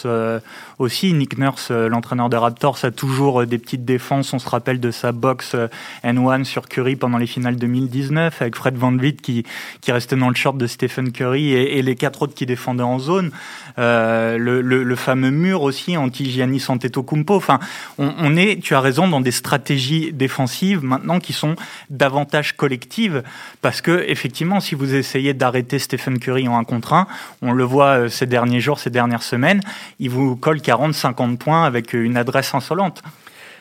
aussi. 0.80 1.14
Nick 1.14 1.38
Nurse, 1.38 1.72
l'entraîneur 1.72 2.30
des 2.30 2.38
Raptors, 2.38 2.78
a 2.84 2.92
toujours 2.92 3.46
des 3.46 3.58
petites 3.58 3.86
défenses. 3.86 4.34
On 4.34 4.40
se 4.40 4.50
rappelle 4.50 4.80
de 4.80 4.92
sa 4.92 5.12
box 5.12 5.56
N1 6.04 6.44
sur 6.44 6.68
Curry 6.68 6.96
pendant 6.96 7.18
les 7.18 7.28
finales 7.28 7.56
2019, 7.56 8.42
avec 8.42 8.56
Fred 8.56 8.76
Van 8.76 8.92
Vliet 8.92 9.14
qui, 9.14 9.46
qui 9.82 9.92
restait 9.92 10.16
dans 10.16 10.30
le 10.30 10.36
short 10.36 10.58
de 10.58 10.68
Stephen 10.68 11.12
Curry 11.12 11.54
et, 11.54 11.82
les 11.82 11.96
quatre 11.96 12.24
autres 12.24 12.34
qui 12.34 12.46
défendaient 12.46 12.84
en 12.84 13.00
zone. 13.00 13.32
le, 13.78 14.38
le, 14.38 14.96
fameux 14.96 15.32
mur 15.32 15.62
aussi 15.62 15.96
anti-Giannis 15.96 16.66
Antetokounmpo. 16.68 17.36
Enfin, 17.36 17.60
on, 17.98 18.14
on 18.18 18.36
est, 18.36 18.62
tu 18.62 18.76
as 18.76 18.82
raison, 18.82 19.08
dans 19.08 19.22
des 19.22 19.32
stratégies 19.32 20.12
défensives 20.12 20.84
maintenant 20.84 21.20
qui 21.20 21.34
sont 21.34 21.56
davantage 21.90 22.58
collectives, 22.58 23.24
parce 23.62 23.82
que 23.82 24.04
effectivement, 24.08 24.60
si 24.60 24.76
vous 24.76 24.96
essayez 24.96 25.34
d'arrêter 25.34 25.80
Stephen 25.80 26.20
Curry 26.20 26.48
en 26.48 26.58
un 26.58 26.64
contre 26.64 26.94
1. 26.94 27.08
On 27.42 27.52
le 27.52 27.64
voit 27.64 28.00
euh, 28.00 28.10
ces 28.10 28.26
derniers 28.26 28.60
jours, 28.60 28.80
ces 28.80 28.90
dernières 28.90 29.24
semaines. 29.24 29.62
Il 30.00 30.10
vous 30.10 30.36
colle 30.36 30.62
40-50 30.68 31.38
points 31.38 31.64
avec 31.64 31.94
une 31.94 32.18
adresse 32.18 32.54
insolente. 32.54 33.02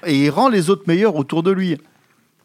Et 0.04 0.24
il 0.24 0.30
rend 0.30 0.48
les 0.48 0.70
autres 0.70 0.84
meilleurs 0.86 1.16
autour 1.16 1.42
de 1.42 1.50
lui. 1.50 1.78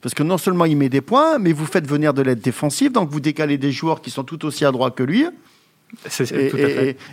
Parce 0.02 0.16
que 0.16 0.24
non 0.24 0.38
seulement 0.38 0.66
il 0.66 0.78
met 0.78 0.90
des 0.90 1.02
points, 1.02 1.38
mais 1.38 1.54
vous 1.54 1.66
faites 1.66 1.88
venir 1.88 2.14
de 2.14 2.22
l'aide 2.22 2.42
défensive, 2.42 2.92
donc 2.92 3.10
vous 3.10 3.20
décalez 3.20 3.58
des 3.58 3.72
joueurs 3.72 4.02
qui 4.02 4.10
sont 4.10 4.24
tout 4.24 4.46
aussi 4.46 4.66
adroits 4.66 4.92
que 4.92 5.04
lui. 5.04 5.26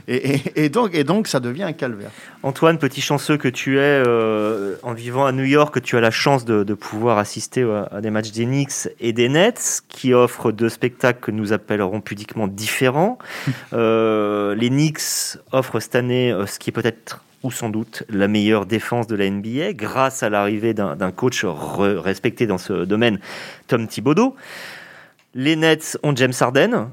Et, 0.07 0.69
donc, 0.69 0.95
et 0.95 1.05
donc, 1.05 1.29
ça 1.29 1.41
devient 1.41 1.65
un 1.65 1.73
calvaire. 1.73 2.11
Antoine, 2.43 2.79
petit 2.79 3.01
chanceux 3.01 3.37
que 3.37 3.49
tu 3.49 3.79
es, 3.79 3.83
euh, 3.83 4.77
en 4.83 4.93
vivant 4.93 5.27
à 5.27 5.33
New 5.33 5.45
York, 5.45 5.83
tu 5.83 5.97
as 5.97 6.01
la 6.01 6.11
chance 6.11 6.45
de, 6.45 6.75
pouvoir 6.75 7.19
assister 7.19 7.67
à, 7.91 8.01
des 8.01 8.11
matchs 8.11 8.31
des 8.31 8.45
Knicks 8.45 8.89
et 9.01 9.13
des 9.13 9.29
Nets, 9.29 9.83
qui 9.89 10.15
offrent 10.15 10.53
deux 10.53 10.69
spectacles 10.69 11.21
que 11.21 11.31
nous 11.31 11.53
appellerons 11.53 12.01
pudiquement 12.01 12.49
différents. 12.49 13.19
Euh, 13.75 14.55
les 14.55 14.71
Knicks 14.71 15.37
offrent 15.53 15.81
cette 15.81 15.95
année 15.95 16.33
euh, 16.33 16.47
ce 16.47 16.59
qui 16.59 16.71
est 16.71 16.73
peut-être 16.73 17.23
ou 17.43 17.51
sans 17.51 17.69
doute 17.69 18.03
la 18.09 18.29
meilleure 18.29 18.67
défense 18.67 19.07
de 19.07 19.15
la 19.15 19.29
NBA, 19.29 19.73
grâce 19.75 20.23
à 20.23 20.31
l'arrivée 20.31 20.75
d'un 20.75 21.13
coach 21.13 21.45
respecté 21.45 22.47
dans 22.47 22.59
ce 22.59 22.85
domaine, 22.85 23.19
Tom 23.67 23.87
Thibodeau. 23.87 24.35
Les 25.35 25.57
Nets 25.57 25.99
ont 26.03 26.17
James 26.17 26.33
Harden, 26.41 26.89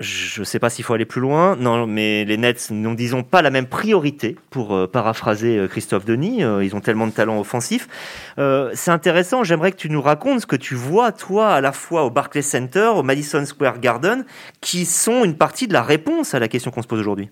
je 0.00 0.40
ne 0.40 0.44
sais 0.44 0.60
pas 0.60 0.70
s'il 0.70 0.84
faut 0.84 0.94
aller 0.94 1.04
plus 1.04 1.20
loin. 1.20 1.56
Non, 1.56 1.86
mais 1.86 2.24
les 2.24 2.36
Nets 2.36 2.70
n'ont, 2.70 2.94
disons, 2.94 3.24
pas 3.24 3.42
la 3.42 3.50
même 3.50 3.66
priorité, 3.66 4.36
pour 4.50 4.74
euh, 4.74 4.86
paraphraser 4.86 5.58
euh, 5.58 5.66
Christophe 5.66 6.04
Denis. 6.04 6.44
Euh, 6.44 6.62
ils 6.62 6.76
ont 6.76 6.80
tellement 6.80 7.08
de 7.08 7.12
talent 7.12 7.40
offensif. 7.40 7.88
c'est 8.36 8.90
intéressant. 8.90 9.42
J'aimerais 9.42 9.72
que 9.72 9.76
tu 9.76 9.90
nous 9.90 10.00
racontes 10.00 10.40
ce 10.40 10.46
que 10.46 10.56
tu 10.56 10.76
vois, 10.76 11.10
toi, 11.10 11.48
à 11.48 11.60
la 11.60 11.72
fois 11.72 12.04
au 12.04 12.10
Barclays 12.10 12.42
Center, 12.42 12.92
au 12.94 13.02
Madison 13.02 13.44
Square 13.44 13.80
Garden, 13.80 14.24
qui 14.60 14.84
sont 14.84 15.24
une 15.24 15.36
partie 15.36 15.66
de 15.66 15.72
la 15.72 15.82
réponse 15.82 16.34
à 16.34 16.38
la 16.38 16.46
question 16.46 16.70
qu'on 16.70 16.82
se 16.82 16.88
pose 16.88 17.00
aujourd'hui. 17.00 17.30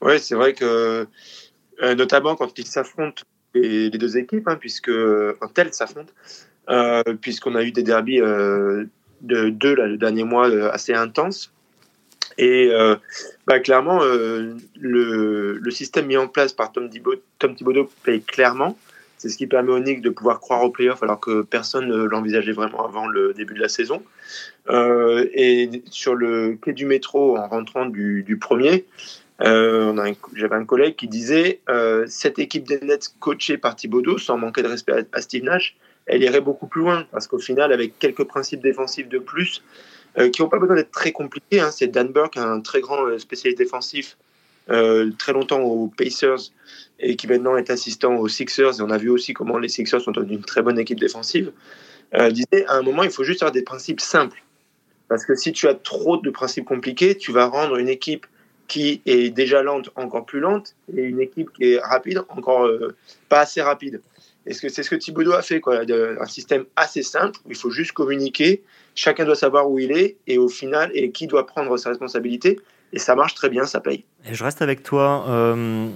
Oui, 0.00 0.18
c'est 0.18 0.34
vrai 0.34 0.54
que, 0.54 1.06
notamment 1.80 2.34
quand 2.34 2.58
ils 2.58 2.66
s'affrontent, 2.66 3.22
les, 3.54 3.90
deux 3.90 4.16
équipes, 4.18 4.48
hein, 4.48 4.56
puisque, 4.58 4.88
un 4.88 5.48
tel 5.54 5.72
s'affrontent, 5.72 6.12
puisqu'on 7.20 7.54
a 7.54 7.62
eu 7.62 7.70
des 7.70 7.84
derbies 7.84 8.20
de 9.22 9.48
deux 9.48 9.74
là, 9.74 9.86
le 9.86 9.96
dernier 9.96 10.24
mois 10.24 10.50
euh, 10.50 10.70
assez 10.70 10.92
intense. 10.92 11.52
Et 12.38 12.70
euh, 12.72 12.96
bah, 13.46 13.60
clairement, 13.60 14.02
euh, 14.02 14.54
le, 14.80 15.58
le, 15.58 15.70
système 15.70 16.06
mis 16.06 16.16
en 16.16 16.28
place 16.28 16.52
par 16.52 16.72
Tom, 16.72 16.88
Thibodeau, 16.88 17.20
Tom 17.38 17.54
Thibodeau 17.54 17.90
paye 18.04 18.22
clairement. 18.22 18.78
C'est 19.18 19.28
ce 19.28 19.36
qui 19.36 19.46
permet 19.46 19.70
aux 19.70 19.78
Knicks 19.78 20.00
de 20.00 20.10
pouvoir 20.10 20.40
croire 20.40 20.62
au 20.64 20.70
playoff 20.70 21.02
alors 21.02 21.20
que 21.20 21.42
personne 21.42 21.86
ne 21.86 22.02
l'envisageait 22.02 22.52
vraiment 22.52 22.84
avant 22.84 23.06
le 23.06 23.32
début 23.34 23.54
de 23.54 23.60
la 23.60 23.68
saison. 23.68 24.02
Et 24.68 25.70
sur 25.90 26.16
le 26.16 26.58
quai 26.60 26.72
du 26.72 26.86
métro, 26.86 27.38
en 27.38 27.46
rentrant 27.46 27.86
du, 27.86 28.24
du 28.24 28.36
premier, 28.36 28.84
j'avais 29.38 30.56
un 30.56 30.64
collègue 30.64 30.96
qui 30.96 31.06
disait 31.06 31.60
cette 32.08 32.40
équipe 32.40 32.66
des 32.66 32.80
Nets 32.80 33.14
coachée 33.20 33.58
par 33.58 33.76
Thibodeau, 33.76 34.18
sans 34.18 34.38
manquer 34.38 34.62
de 34.62 34.68
respect 34.68 34.92
à, 34.92 35.16
à 35.16 35.20
Steve 35.20 35.44
Nash, 35.44 35.76
elle 36.06 36.22
irait 36.22 36.40
beaucoup 36.40 36.66
plus 36.66 36.82
loin. 36.82 37.06
Parce 37.10 37.26
qu'au 37.26 37.38
final, 37.38 37.72
avec 37.72 37.98
quelques 37.98 38.24
principes 38.24 38.60
défensifs 38.60 39.08
de 39.08 39.18
plus, 39.18 39.62
euh, 40.18 40.28
qui 40.28 40.42
n'ont 40.42 40.48
pas 40.48 40.58
besoin 40.58 40.76
d'être 40.76 40.90
très 40.90 41.12
compliqués, 41.12 41.60
hein, 41.60 41.70
c'est 41.70 41.86
Dan 41.86 42.08
Burke, 42.08 42.36
un 42.36 42.60
très 42.60 42.80
grand 42.80 43.06
euh, 43.06 43.18
spécialiste 43.18 43.58
défensif, 43.58 44.18
euh, 44.68 45.10
très 45.18 45.32
longtemps 45.32 45.60
aux 45.60 45.88
Pacers, 45.88 46.52
et 47.00 47.16
qui 47.16 47.26
maintenant 47.26 47.56
est 47.56 47.70
assistant 47.70 48.16
aux 48.16 48.28
Sixers, 48.28 48.78
et 48.78 48.82
on 48.82 48.90
a 48.90 48.98
vu 48.98 49.08
aussi 49.08 49.32
comment 49.32 49.58
les 49.58 49.68
Sixers 49.68 50.02
sont 50.02 50.12
une 50.12 50.42
très 50.42 50.60
bonne 50.60 50.78
équipe 50.78 51.00
défensive, 51.00 51.52
disait 52.30 52.66
à 52.66 52.74
un 52.74 52.82
moment, 52.82 53.04
il 53.04 53.10
faut 53.10 53.24
juste 53.24 53.42
avoir 53.42 53.52
des 53.52 53.62
principes 53.62 54.00
simples. 54.00 54.44
Parce 55.08 55.24
que 55.24 55.34
si 55.34 55.50
tu 55.52 55.66
as 55.66 55.74
trop 55.74 56.18
de 56.18 56.28
principes 56.28 56.66
compliqués, 56.66 57.16
tu 57.16 57.32
vas 57.32 57.46
rendre 57.46 57.76
une 57.76 57.88
équipe 57.88 58.26
qui 58.68 59.00
est 59.06 59.30
déjà 59.30 59.62
lente 59.62 59.90
encore 59.96 60.26
plus 60.26 60.38
lente, 60.38 60.76
et 60.94 61.00
une 61.00 61.20
équipe 61.20 61.50
qui 61.54 61.72
est 61.72 61.78
rapide 61.78 62.22
encore 62.28 62.70
pas 63.30 63.40
assez 63.40 63.62
rapide. 63.62 64.02
Et 64.46 64.54
c'est 64.54 64.82
ce 64.82 64.90
que 64.90 64.96
Thibodeau 64.96 65.32
a 65.32 65.42
fait, 65.42 65.60
quoi. 65.60 65.82
Un 65.82 66.26
système 66.26 66.64
assez 66.76 67.02
simple 67.02 67.38
où 67.46 67.50
il 67.50 67.56
faut 67.56 67.70
juste 67.70 67.92
communiquer. 67.92 68.62
Chacun 68.94 69.24
doit 69.24 69.36
savoir 69.36 69.70
où 69.70 69.78
il 69.78 69.92
est 69.92 70.16
et 70.26 70.38
au 70.38 70.48
final, 70.48 70.90
et 70.94 71.10
qui 71.12 71.26
doit 71.26 71.46
prendre 71.46 71.76
sa 71.76 71.90
responsabilité. 71.90 72.58
Et 72.92 72.98
ça 72.98 73.14
marche 73.14 73.34
très 73.34 73.48
bien, 73.48 73.64
ça 73.64 73.80
paye. 73.80 74.04
Et 74.28 74.34
je 74.34 74.44
reste 74.44 74.60
avec 74.60 74.82
toi. 74.82 75.24
Euh, 75.28 75.88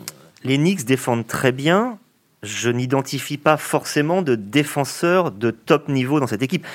les 0.44 0.56
Knicks 0.56 0.84
défendent 0.84 1.26
très 1.26 1.52
bien. 1.52 1.98
Je 2.42 2.70
n'identifie 2.70 3.38
pas 3.38 3.56
forcément 3.56 4.22
de 4.22 4.34
défenseurs 4.34 5.32
de 5.32 5.50
top 5.50 5.88
niveau 5.88 6.20
dans 6.20 6.26
cette 6.26 6.42
équipe 6.42 6.66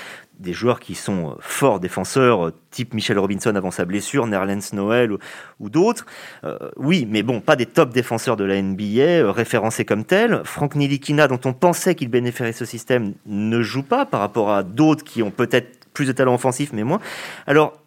des 0.42 0.54
joueurs 0.54 0.80
qui 0.80 0.96
sont 0.96 1.30
euh, 1.30 1.34
forts 1.40 1.80
défenseurs, 1.80 2.48
euh, 2.48 2.54
type 2.72 2.94
Michel 2.94 3.20
Robinson 3.20 3.56
avant 3.56 3.72
sa 3.72 3.86
blessure, 3.86 4.28
Nerlens 4.28 4.74
Noël 4.74 5.12
ou, 5.60 5.70
d'autres. 5.70 6.06
Euh, 6.44 6.58
oui, 6.76 7.08
mais 7.10 7.24
bon, 7.24 7.40
pas 7.40 7.56
des 7.56 7.66
top 7.66 7.94
défenseurs 7.94 8.36
de 8.36 8.44
la 8.44 8.62
NBA, 8.62 9.32
référencés 9.32 9.86
comme 9.86 10.04
tels. 10.04 10.42
Franck 10.44 10.76
Nilikina, 10.76 11.28
dont 11.28 11.40
on 11.46 11.54
pensait 11.54 11.96
qu'il 11.96 12.10
bénéficierait 12.10 12.54
ce 12.54 12.66
système, 12.66 13.14
ne 13.26 13.62
joue 13.62 13.84
pas 13.84 14.06
par 14.06 14.20
rapport 14.20 14.52
à 14.52 14.64
d'autres 14.64 15.04
qui 15.04 15.22
ont 15.24 15.32
peut-être 15.32 15.88
plus 15.94 16.08
de 16.08 16.12
talent 16.12 16.34
offensif, 16.34 16.72
mais 16.74 16.84
moins. 16.84 17.00
Alors, 17.48 17.78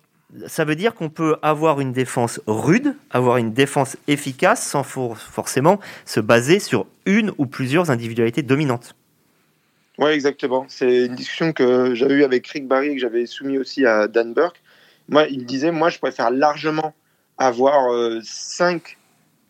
ça 0.46 0.64
veut 0.64 0.76
dire 0.76 0.94
qu'on 0.94 1.10
peut 1.10 1.36
avoir 1.42 1.80
une 1.80 1.92
défense 1.92 2.40
rude, 2.46 2.96
avoir 3.10 3.36
une 3.36 3.52
défense 3.52 3.96
efficace 4.08 4.66
sans 4.66 4.82
forcément 4.82 5.80
se 6.04 6.20
baser 6.20 6.58
sur 6.58 6.86
une 7.06 7.32
ou 7.38 7.46
plusieurs 7.46 7.90
individualités 7.90 8.42
dominantes. 8.42 8.94
Oui, 9.98 10.10
exactement. 10.10 10.66
C'est 10.68 11.06
une 11.06 11.14
discussion 11.14 11.52
que 11.52 11.94
j'avais 11.94 12.14
eue 12.14 12.24
avec 12.24 12.46
Rick 12.48 12.66
Barry 12.66 12.88
et 12.88 12.94
que 12.94 13.00
j'avais 13.00 13.26
soumis 13.26 13.58
aussi 13.58 13.86
à 13.86 14.08
Dan 14.08 14.34
Burke. 14.34 14.60
Moi, 15.08 15.26
il 15.28 15.46
disait, 15.46 15.70
moi, 15.70 15.88
je 15.88 15.98
préfère 15.98 16.30
largement 16.30 16.94
avoir 17.38 17.92
euh, 17.92 18.20
cinq 18.22 18.98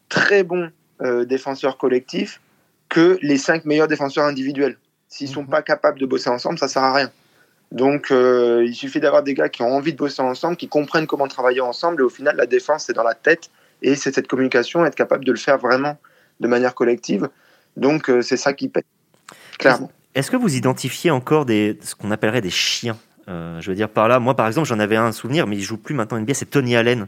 très 0.09 0.43
bons 0.43 0.71
euh, 1.03 1.25
défenseurs 1.25 1.79
collectifs 1.79 2.41
que 2.89 3.19
les 3.23 3.39
cinq 3.39 3.65
meilleurs 3.65 3.89
défenseurs 3.89 4.25
individuels. 4.25 4.77
S'ils 5.09 5.29
sont 5.29 5.43
mhm. 5.43 5.49
pas 5.49 5.63
capables 5.63 5.99
de 5.99 6.07
bosser 6.07 6.29
ensemble, 6.29 6.59
ça 6.59 6.69
sert 6.69 6.83
à 6.83 6.93
rien. 6.93 7.11
Donc, 7.73 8.11
euh, 8.11 8.65
il 8.67 8.75
suffit 8.75 9.01
d'avoir 9.01 9.23
des 9.23 9.35
gars 9.35 9.49
qui 9.49 9.63
ont 9.63 9.75
envie 9.75 9.93
de 9.93 9.99
bosser 9.99 10.23
ensemble, 10.23 10.57
qui 10.57 10.69
comprennent 10.69 11.07
comment 11.07 11.27
travailler 11.27 11.61
ensemble. 11.61 12.03
Et 12.03 12.05
au 12.05 12.11
final, 12.11 12.37
la 12.37 12.47
défense, 12.47 12.85
c'est 12.87 12.93
dans 12.93 13.03
la 13.03 13.15
tête. 13.15 13.51
Et 13.81 13.97
c'est 13.97 14.15
cette 14.15 14.29
communication, 14.29 14.85
être 14.85 14.95
capable 14.95 15.25
de 15.25 15.33
le 15.33 15.39
faire 15.39 15.59
vraiment 15.59 15.99
de 16.41 16.49
manière 16.49 16.75
collective. 16.75 17.29
Donc, 17.77 18.11
c'est 18.23 18.37
ça 18.37 18.53
qui 18.53 18.69
paye, 18.69 18.85
clairement. 19.59 19.91
Est-ce 20.15 20.31
que 20.31 20.37
vous 20.37 20.57
identifiez 20.57 21.11
encore 21.11 21.45
des, 21.45 21.79
ce 21.83 21.95
qu'on 21.95 22.11
appellerait 22.11 22.41
des 22.41 22.51
chiens? 22.51 22.97
Euh, 23.29 23.61
je 23.61 23.71
veux 23.71 23.75
dire 23.75 23.89
par 23.89 24.07
là, 24.07 24.21
moi 24.21 24.35
par 24.35 24.47
exemple, 24.47 24.69
j'en 24.69 24.79
avais 24.79 24.97
un 24.97 25.13
souvenir, 25.13 25.47
mais 25.47 25.57
il 25.57 25.63
joue 25.63 25.79
plus 25.79 25.95
maintenant 25.95 26.19
NBA, 26.21 26.35
c'est 26.35 26.51
Tony 26.51 26.77
Allen, 26.77 27.07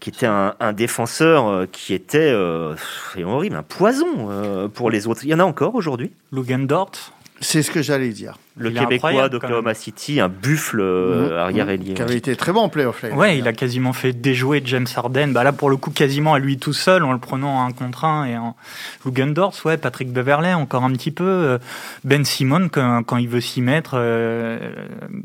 qui 0.00 0.10
était 0.10 0.26
un, 0.26 0.54
défenseur 0.74 1.48
euh, 1.48 1.66
qui 1.70 1.94
était 1.94 2.18
euh, 2.18 2.76
horrible, 3.24 3.56
un 3.56 3.62
poison 3.62 4.68
pour 4.74 4.90
les 4.90 5.06
autres. 5.06 5.24
Il 5.24 5.30
y 5.30 5.34
en 5.34 5.40
a 5.40 5.44
encore 5.44 5.74
aujourd'hui? 5.74 6.12
Lugendort 6.30 7.12
C'est 7.40 7.62
ce 7.62 7.70
que 7.70 7.82
j'allais 7.82 8.10
dire. 8.10 8.38
Le 8.58 8.70
Québécois 8.70 9.28
d'Oklahoma 9.28 9.74
City, 9.74 10.18
un 10.18 10.30
buffle 10.30 10.80
euh, 10.80 11.28
mhm. 11.28 11.36
arrière 11.36 11.68
ailier. 11.68 11.92
Qui 11.92 12.00
avait 12.00 12.16
été 12.16 12.34
très 12.36 12.52
bon 12.52 12.60
en 12.60 12.68
playoff. 12.70 13.04
Ouais, 13.14 13.36
il 13.36 13.46
a 13.46 13.52
quasiment 13.52 13.92
fait 13.92 14.14
déjouer 14.14 14.62
James 14.64 14.86
Harden. 14.96 15.32
Bah 15.32 15.44
là, 15.44 15.52
pour 15.52 15.68
le 15.68 15.76
coup, 15.76 15.90
quasiment 15.90 16.32
à 16.32 16.38
lui 16.38 16.56
tout 16.56 16.72
seul, 16.72 17.04
en 17.04 17.12
le 17.12 17.18
prenant 17.18 17.66
un 17.66 17.72
contre 17.72 18.06
un. 18.06 18.24
Et 18.24 18.38
en 18.38 18.56
Lugendorf, 19.04 19.62
ouais, 19.66 19.76
Patrick 19.76 20.10
Beverley, 20.10 20.54
encore 20.54 20.84
un 20.84 20.92
petit 20.92 21.10
peu. 21.10 21.24
Euh, 21.24 21.58
ben 22.04 22.24
Simon, 22.24 22.70
quand, 22.72 23.02
quand 23.02 23.18
il 23.18 23.28
veut 23.28 23.42
s'y 23.42 23.60
mettre. 23.60 23.92
Euh, 23.94 24.72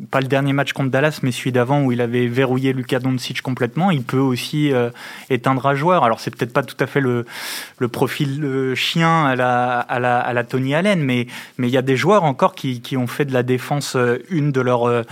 pas 0.09 0.19
le 0.19 0.27
dernier 0.27 0.51
match 0.51 0.73
contre 0.73 0.89
Dallas, 0.89 1.19
mais 1.23 1.31
celui 1.31 1.53
d'avant 1.53 1.83
où 1.83 1.93
il 1.93 2.01
avait 2.01 2.27
verrouillé 2.27 2.73
Luka 2.73 2.99
Doncic 2.99 3.41
complètement. 3.41 3.91
Il 3.91 4.03
peut 4.03 4.17
aussi 4.17 4.73
éteindre 5.29 5.65
un 5.67 5.75
joueur. 5.75 6.03
Alors, 6.03 6.19
c'est 6.19 6.35
peut-être 6.35 6.51
pas 6.51 6.63
tout 6.63 6.75
à 6.81 6.85
fait 6.85 6.99
le, 6.99 7.25
le 7.79 7.87
profil 7.87 8.73
chien 8.75 9.25
à 9.25 9.37
la, 9.37 9.79
à, 9.79 9.99
la, 9.99 10.19
à 10.19 10.33
la 10.33 10.43
Tony 10.43 10.75
Allen, 10.75 11.01
mais 11.01 11.27
mais 11.57 11.69
il 11.69 11.73
y 11.73 11.77
a 11.77 11.81
des 11.81 11.95
joueurs 12.01 12.23
encore 12.23 12.53
qui, 12.55 12.81
qui 12.81 12.97
ont 12.97 13.07
fait 13.07 13.25
de 13.25 13.33
la 13.33 13.43
défense 13.43 13.95
euh, 13.95 14.17
une 14.29 14.51
de 14.51 14.59
leurs 14.61 14.87
euh, 14.87 15.03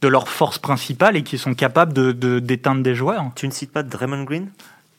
de 0.00 0.08
leurs 0.08 0.28
forces 0.28 0.58
principales 0.58 1.16
et 1.16 1.22
qui 1.22 1.36
sont 1.38 1.54
capables 1.54 1.92
de 1.92 2.38
d'éteindre 2.38 2.82
des 2.82 2.94
joueurs. 2.94 3.24
Tu 3.34 3.46
ne 3.46 3.52
cites 3.52 3.72
pas 3.72 3.82
Draymond 3.82 4.24
Green? 4.24 4.48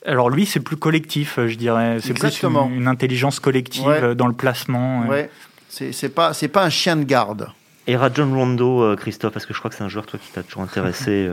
Alors 0.06 0.30
lui, 0.30 0.46
c'est 0.46 0.60
plus 0.60 0.78
collectif, 0.78 1.40
je 1.46 1.56
dirais. 1.56 1.98
C'est 2.02 2.14
plus 2.14 2.44
une, 2.44 2.88
intelligence 2.88 3.40
collective 3.40 4.14
dans 4.16 4.28
le 4.28 4.34
placement. 4.34 5.08
Ouais. 5.08 5.30
C'est 5.70 6.14
pas 6.14 6.34
c'est 6.34 6.48
pas 6.48 6.64
un 6.64 6.70
chien 6.70 6.96
de 6.96 7.04
garde. 7.04 7.50
Et 7.88 7.96
Rajon 7.96 8.32
Rondo, 8.34 8.84
euh, 8.84 8.96
Christophe, 8.96 9.34
parce 9.34 9.46
que 9.46 9.54
je 9.54 9.60
crois 9.60 9.72
que 9.72 9.78
c'est 9.78 9.84
un 9.84 9.90
joueur 9.90 10.06
toi 10.06 10.20
qui 10.22 10.32
t'a 10.32 10.44
toujours 10.44 10.64
intéressé 10.64 11.28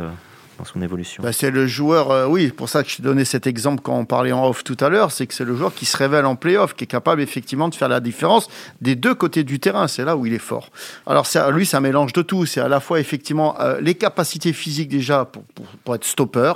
dans 0.59 0.65
son 0.65 0.83
évolution 0.83 1.23
bah, 1.23 1.33
C'est 1.33 1.51
le 1.51 1.67
joueur, 1.67 2.11
euh, 2.11 2.27
oui, 2.27 2.49
pour 2.49 2.69
ça 2.69 2.83
que 2.83 2.91
je 2.91 3.03
donnais 3.03 3.25
cet 3.25 3.47
exemple 3.47 3.83
quand 3.83 3.97
on 3.97 4.05
parlait 4.05 4.33
en 4.33 4.47
off 4.47 4.65
tout 4.65 4.77
à 4.81 4.89
l'heure, 4.89 5.13
c'est 5.13 5.27
que 5.27 5.35
c'est 5.35 5.45
le 5.45 5.57
joueur 5.57 5.75
qui 5.75 5.87
se 5.87 5.97
révèle 5.97 6.27
en 6.27 6.37
playoff, 6.37 6.75
qui 6.75 6.85
est 6.85 6.89
capable 6.89 7.21
effectivement 7.21 7.69
de 7.69 7.75
faire 7.75 7.89
la 7.89 8.01
différence 8.01 8.49
des 8.81 8.95
deux 8.95 9.15
côtés 9.15 9.45
du 9.45 9.61
terrain. 9.61 9.89
C'est 9.89 10.05
là 10.05 10.17
où 10.17 10.27
il 10.27 10.33
est 10.33 10.39
fort. 10.39 10.71
Alors 11.07 11.27
lui, 11.53 11.67
c'est 11.67 11.77
un 11.77 11.81
mélange 11.81 12.13
de 12.13 12.23
tout. 12.23 12.47
C'est 12.47 12.61
à 12.61 12.69
la 12.69 12.81
fois 12.81 13.01
effectivement 13.01 13.61
euh, 13.61 13.81
les 13.81 13.95
capacités 13.95 14.53
physiques 14.53 14.89
déjà 14.89 15.25
pour, 15.25 15.43
pour, 15.85 15.95
être 15.95 16.05
stopper, 16.05 16.53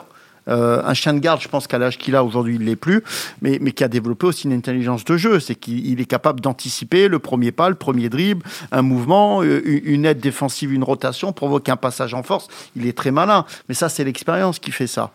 Euh, 0.48 0.82
un 0.84 0.94
chien 0.94 1.14
de 1.14 1.18
garde, 1.18 1.40
je 1.40 1.48
pense 1.48 1.66
qu'à 1.66 1.78
l'âge 1.78 1.98
qu'il 1.98 2.16
a 2.16 2.24
aujourd'hui, 2.24 2.56
il 2.56 2.64
l'est 2.64 2.76
plus, 2.76 3.02
mais, 3.42 3.58
mais 3.60 3.72
qui 3.72 3.84
a 3.84 3.88
développé 3.88 4.26
aussi 4.26 4.46
une 4.46 4.52
intelligence 4.52 5.04
de 5.04 5.16
jeu. 5.16 5.40
C'est 5.40 5.54
qu'il 5.54 6.00
est 6.00 6.06
capable 6.06 6.40
d'anticiper 6.40 7.08
le 7.08 7.18
premier 7.18 7.52
pas, 7.52 7.68
le 7.68 7.74
premier 7.74 8.08
dribble, 8.08 8.44
un 8.72 8.82
mouvement, 8.82 9.42
euh, 9.42 9.62
une 9.64 10.04
aide 10.06 10.20
défensive, 10.20 10.72
une 10.72 10.84
rotation, 10.84 11.32
provoquer 11.32 11.72
un 11.72 11.76
passage 11.76 12.14
en 12.14 12.22
force. 12.22 12.48
Il 12.76 12.86
est 12.86 12.96
très 12.96 13.10
malin. 13.10 13.44
Mais 13.68 13.74
ça, 13.74 13.88
c'est 13.88 14.04
l'expérience 14.04 14.58
qui 14.58 14.72
fait 14.72 14.86
ça. 14.86 15.10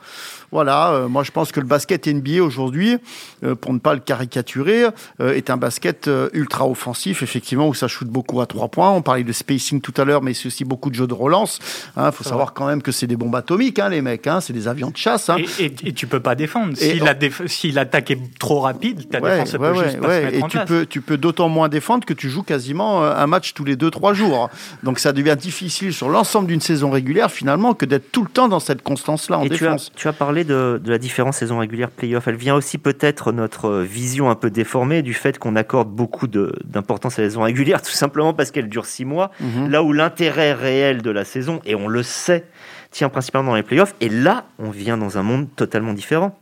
Voilà, 0.52 0.92
euh, 0.92 1.08
moi 1.08 1.24
je 1.24 1.32
pense 1.32 1.52
que 1.52 1.60
le 1.60 1.66
basket 1.66 2.08
NBA 2.08 2.42
aujourd'hui, 2.42 2.98
euh, 3.44 3.56
pour 3.56 3.74
ne 3.74 3.80
pas 3.80 3.94
le 3.94 4.00
caricaturer, 4.00 4.86
euh, 5.20 5.34
est 5.34 5.50
un 5.50 5.58
basket 5.58 6.10
ultra 6.34 6.68
offensif, 6.68 7.24
effectivement, 7.24 7.68
où 7.68 7.74
ça 7.74 7.88
shoot 7.88 8.08
beaucoup 8.08 8.42
à 8.42 8.46
trois 8.46 8.68
points. 8.68 8.92
On 8.92 9.02
parlait 9.02 9.24
de 9.24 9.32
spacing 9.32 9.82
tout 9.82 9.94
à 9.98 10.06
l'heure, 10.06 10.22
mais 10.22 10.34
c'est 10.34 10.48
aussi 10.48 10.66
beaucoup 10.66 10.90
de 10.90 10.96
jeux 10.96 11.08
de 11.08 11.14
relance. 11.14 11.60
Il 11.98 12.02
hein. 12.02 12.12
faut 12.12 12.24
savoir 12.24 12.54
quand 12.54 12.68
même 12.68 12.82
que 12.82 12.92
c'est 12.92 13.08
des 13.08 13.16
bombes 13.16 13.36
atomiques, 13.36 13.80
hein, 13.80 13.90
les 13.90 14.02
mecs, 14.02 14.28
hein, 14.28 14.42
c'est 14.42 14.54
des 14.54 14.68
avions 14.68 14.90
de 14.90 14.98
chasse. 14.98 15.30
Hein. 15.30 15.38
Et, 15.60 15.66
et, 15.84 15.94
tu 15.94 16.08
peux 16.08 16.20
pas 16.20 16.36
défendre. 16.36 16.76
Si, 16.78 17.00
la 17.00 17.16
si 17.48 17.72
l'attaque 17.72 18.12
est 18.12 18.20
trop 18.40 18.60
rapide, 18.60 19.10
ta 19.10 19.20
défense 19.20 19.52
peut 19.52 19.74
juste 19.74 20.00
pas 20.00 20.08
se 20.08 20.26
mettre 20.26 20.46
Et 20.46 20.50
tu 20.50 20.60
peux, 20.66 20.86
tu 20.86 21.02
peux 21.02 21.18
d'autant 21.18 21.50
moins 21.50 21.70
défendre 21.70 22.06
que 22.06 22.14
tu 22.14 22.30
joues 22.30 22.44
quasiment 22.44 23.04
un 23.04 23.28
match 23.28 23.54
tous 23.54 23.66
les 23.66 23.76
deux, 23.76 23.92
trois 23.92 24.14
jours. 24.14 24.50
Donc 24.84 25.00
ça 25.00 25.14
devient 25.14 25.36
difficile 25.40 25.94
sur 25.94 26.10
l'ensemble 26.10 26.48
d'une 26.48 26.62
saison 26.62 26.92
régulière, 26.92 27.32
finalement, 27.32 27.74
que 27.74 27.86
d'être 27.86 28.12
tout 28.12 28.24
le 28.24 28.30
temps 28.30 28.48
dans 28.48 28.60
cette 28.60 28.82
constance-là 28.82 29.40
en 29.40 29.46
défense. 29.46 29.92
Tu 29.96 30.00
as, 30.00 30.02
tu 30.02 30.08
as 30.08 30.14
parlé 30.14 30.35
de, 30.44 30.82
la 30.86 30.98
différence 30.98 31.38
saison 31.38 31.60
régulière 31.60 31.90
playoff. 31.90 32.28
Elle 32.28 32.36
vient 32.36 32.56
aussi 32.56 32.78
peut-être 32.78 33.32
notre 33.32 33.82
vision 33.82 34.30
un 34.30 34.36
peu 34.36 34.50
déformée 34.50 35.02
du 35.02 35.14
fait 35.14 35.38
qu'on 35.38 35.56
accorde 35.56 35.90
beaucoup 35.90 36.28
d'importance 36.28 37.20
à 37.20 37.24
la 37.24 37.30
saison 37.30 37.44
régulière, 37.44 37.82
tout 37.82 37.92
simplement 37.92 38.34
parce 38.34 38.52
qu'elle 38.52 38.70
dure 38.70 38.86
six 38.86 39.06
mois, 39.06 39.32
mhm. 39.40 39.70
là 39.70 39.84
où 39.84 39.94
l'intérêt 39.94 40.54
réel 40.54 41.02
de 41.02 41.12
la 41.12 41.26
saison, 41.26 41.62
et 41.66 41.76
on 41.76 41.88
le 41.88 42.04
sait, 42.04 42.46
tient 42.92 43.10
principalement 43.10 43.52
dans 43.52 43.56
les 43.56 43.64
playoffs. 43.64 43.96
Et 44.02 44.10
là, 44.10 44.46
on 44.60 44.70
vient 44.70 44.98
dans 44.98 45.18
un 45.18 45.24
monde 45.24 45.48
totalement 45.56 45.94
différent. 45.94 46.38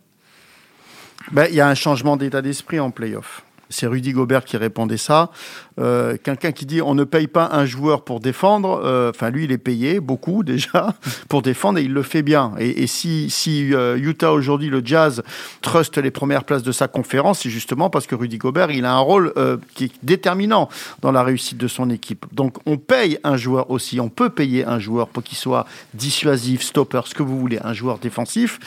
Ben, 1.31 1.47
il 1.49 1.55
y 1.55 1.61
a 1.61 1.67
un 1.67 1.75
changement 1.75 2.17
d'état 2.17 2.41
d'esprit 2.41 2.79
en 2.79 2.91
playoff. 2.91 3.43
C'est 3.69 3.87
Rudy 3.87 4.11
Gobert 4.11 4.43
qui 4.43 4.57
répondait 4.57 4.97
ça. 4.97 5.31
Euh, 5.79 6.17
quelqu'un 6.21 6.51
qui 6.51 6.65
dit 6.65 6.81
on 6.81 6.93
ne 6.93 7.03
paye 7.03 7.27
pas 7.27 7.49
un 7.51 7.65
joueur 7.65 8.03
pour 8.03 8.19
défendre, 8.19 8.81
euh, 8.83 9.09
enfin 9.09 9.31
lui 9.31 9.45
il 9.45 9.51
est 9.51 9.57
payé 9.57 9.99
beaucoup 9.99 10.43
déjà 10.43 10.93
pour 11.29 11.41
défendre 11.41 11.79
et 11.79 11.83
il 11.83 11.93
le 11.93 12.03
fait 12.03 12.21
bien. 12.21 12.53
Et, 12.59 12.85
si, 12.85 13.29
si 13.29 13.73
euh, 13.73 13.97
Utah 13.97 14.31
aujourd'hui, 14.31 14.69
le 14.69 14.81
Jazz, 14.85 15.23
trust 15.61 15.97
les 15.97 16.11
premières 16.11 16.43
places 16.43 16.63
de 16.63 16.71
sa 16.71 16.87
conférence, 16.87 17.39
c'est 17.39 17.49
justement 17.49 17.89
parce 17.89 18.05
que 18.05 18.13
Rudy 18.15 18.37
Gobert 18.37 18.71
il 18.71 18.85
a 18.85 18.93
un 18.93 18.99
rôle 18.99 19.33
qui 19.73 19.85
est 19.85 19.91
déterminant 20.03 20.69
dans 21.01 21.11
la 21.11 21.23
réussite 21.23 21.57
de 21.57 21.67
son 21.67 21.89
équipe. 21.89 22.25
Donc 22.31 22.57
on 22.65 22.77
paye 22.77 23.17
un 23.23 23.37
joueur 23.37 23.71
aussi, 23.71 23.99
on 23.99 24.09
peut 24.09 24.29
payer 24.29 24.65
un 24.65 24.79
joueur 24.79 25.07
pour 25.07 25.23
qu'il 25.23 25.37
soit 25.37 25.65
dissuasif, 25.93 26.61
stopper, 26.61 27.01
ce 27.05 27.15
que 27.15 27.23
vous 27.23 27.39
voulez, 27.39 27.59
un 27.63 27.73
joueur 27.73 27.97
défensif. 27.97 28.59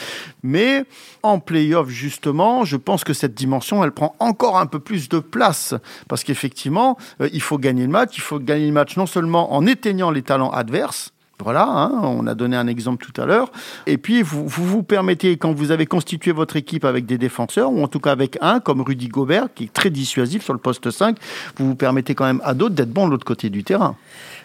Mais 0.42 0.84
en 1.22 1.38
playoff 1.38 1.88
justement, 1.88 2.64
je 2.64 2.76
pense 2.76 3.04
que 3.04 3.12
cette 3.12 3.34
dimension 3.34 3.84
elle 3.84 3.92
prend 3.92 4.16
encore 4.18 4.58
un 4.58 4.66
peu 4.66 4.80
plus 4.80 5.08
de 5.08 5.18
place 5.18 5.75
parce 6.08 6.25
qu'effectivement 6.25 6.96
euh, 7.21 7.29
il 7.33 7.43
faut 7.43 7.59
gagner 7.59 7.83
le 7.83 7.91
match. 7.91 8.17
Il 8.17 8.23
faut 8.23 8.38
gagner 8.38 8.67
le 8.67 8.73
match 8.73 8.97
non 8.97 9.07
seulement 9.07 9.55
en 9.55 9.67
éteignant 9.67 10.11
les 10.11 10.23
talents 10.23 10.50
adverses, 10.50 11.12
voilà, 11.45 11.65
hein, 11.65 11.91
on 12.03 12.26
a 12.26 12.35
donné 12.35 12.57
un 12.57 12.67
exemple 12.67 13.05
tout 13.05 13.21
à 13.21 13.26
l'heure. 13.26 13.53
Et 13.87 13.99
puis, 13.99 14.23
vous, 14.23 14.49
vous, 14.49 14.83
permettez, 14.83 15.37
quand 15.37 15.53
vous 15.53 15.71
avez 15.71 15.85
constitué 15.85 16.33
votre 16.33 16.57
équipe 16.57 16.85
avec 16.85 17.05
des 17.05 17.19
défenseurs, 17.19 17.71
ou 17.71 17.83
en 17.83 17.88
tout 17.88 18.00
cas 18.00 18.12
avec 18.12 18.38
un, 18.41 18.59
comme 18.59 18.81
Rudy 18.81 19.09
Gobert, 19.09 19.49
qui 19.55 19.65
est 19.65 19.73
très 19.73 19.91
dissuasif 19.91 20.43
sur 20.43 20.55
le 20.55 20.59
poste 20.59 20.91
5, 20.91 21.19
vous 21.59 21.67
vous 21.69 21.75
permettez 21.75 22.15
quand 22.15 22.25
même 22.25 22.41
à 22.43 22.55
d'autres 22.55 22.75
d'être 22.75 22.91
bons 22.91 23.07
de 23.07 23.11
l'autre 23.12 23.26
côté 23.26 23.50
du 23.50 23.65
terrain. 23.65 23.97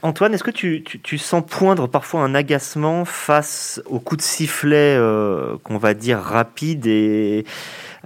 Antoine, 0.04 0.34
est-ce 0.34 0.44
que 0.44 0.52
tu, 0.52 1.18
sens 1.18 1.44
poindre 1.48 1.88
parfois 1.88 2.24
un 2.24 2.36
agacement 2.36 3.06
face 3.06 3.82
aux 3.86 4.00
coups 4.00 4.18
de 4.18 4.28
sifflet 4.28 4.96
euh, 4.98 5.56
qu'on 5.64 5.78
va 5.78 5.94
dire 5.94 6.20
rapides 6.20 6.88
et 6.88 7.46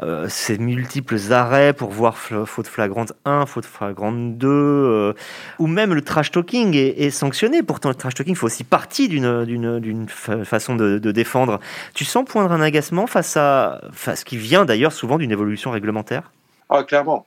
euh, 0.03 0.27
ces 0.27 0.57
multiples 0.57 1.17
arrêts 1.31 1.71
pour 1.71 1.89
voir 1.89 2.17
faute 2.17 2.67
flagrante 2.67 3.13
1, 3.23 3.45
faute 3.45 3.65
flagrante 3.65 4.37
2, 4.37 4.47
euh, 4.47 5.13
ou 5.57 5.67
même 5.67 5.93
le 5.93 6.01
trash 6.01 6.31
talking 6.31 6.75
est, 6.75 7.09
sanctionné. 7.09 7.63
Pourtant, 7.63 7.89
le 7.89 7.95
trash 7.95 8.13
talking 8.13 8.35
fait 8.35 8.45
aussi 8.45 8.63
partie 8.65 9.07
d'une 9.07 10.07
façon 10.43 10.75
de, 10.75 11.11
défendre. 11.11 11.59
Tu 11.93 12.03
sens 12.03 12.25
poindre 12.25 12.51
un 12.51 12.61
agacement 12.61 13.07
face 13.07 13.37
à, 13.37 13.81
face 13.93 14.21
ce 14.21 14.25
qui 14.25 14.37
vient 14.37 14.65
d'ailleurs 14.65 14.91
souvent 14.91 15.17
d'une 15.17 15.31
évolution 15.31 15.71
réglementaire? 15.71 16.31
Ah, 16.69 16.83
clairement. 16.83 17.25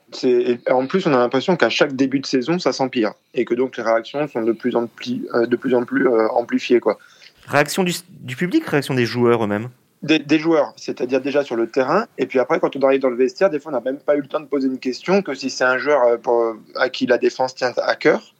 En 0.69 0.85
plus, 0.85 1.07
on 1.07 1.13
a 1.13 1.17
l'impression 1.17 1.55
qu'à 1.55 1.69
chaque 1.69 1.95
début 1.95 2.19
de 2.19 2.25
saison, 2.25 2.59
ça 2.59 2.73
s'empire. 2.73 3.13
Et 3.33 3.45
que 3.45 3.53
donc 3.53 3.77
les 3.77 3.83
réactions 3.83 4.27
sont 4.27 4.43
de 4.43 4.51
plus 4.51 4.75
en 4.75 4.85
plus, 4.85 5.25
euh, 5.33 5.47
de 5.47 5.55
plus, 5.55 5.73
en 5.73 5.85
plus 5.85 6.07
amplifiées. 6.07 6.79
Quoi. 6.79 6.99
Réaction 7.47 7.83
du, 7.83 7.93
du 8.09 8.35
public, 8.35 8.65
réaction 8.65 8.93
des 8.93 9.05
joueurs 9.05 9.43
eux-mêmes? 9.43 9.69
Des, 10.01 10.39
joueurs, 10.39 10.73
c'est-à-dire 10.77 11.21
déjà 11.21 11.43
sur 11.43 11.55
le 11.55 11.67
terrain. 11.67 12.05
Et 12.17 12.25
puis 12.25 12.39
après, 12.39 12.59
quand 12.59 12.75
on 12.75 12.81
arrive 12.81 13.01
dans 13.01 13.09
le 13.09 13.17
vestiaire, 13.17 13.49
des 13.49 13.59
fois, 13.59 13.71
on 13.71 13.75
n'a 13.75 13.81
même 13.81 13.99
pas 13.99 14.15
eu 14.15 14.21
le 14.21 14.27
temps 14.27 14.39
de 14.39 14.45
poser 14.45 14.67
une 14.67 14.79
question 14.79 15.21
que 15.21 15.33
si 15.33 15.49
c'est 15.49 15.65
un 15.65 15.77
joueur 15.77 16.03
euh, 16.05 16.53
à 16.75 16.89
qui 16.89 17.05
la 17.05 17.17
défense 17.17 17.53
tient 17.53 17.73
à 17.77 17.95
cœur, 17.95 18.33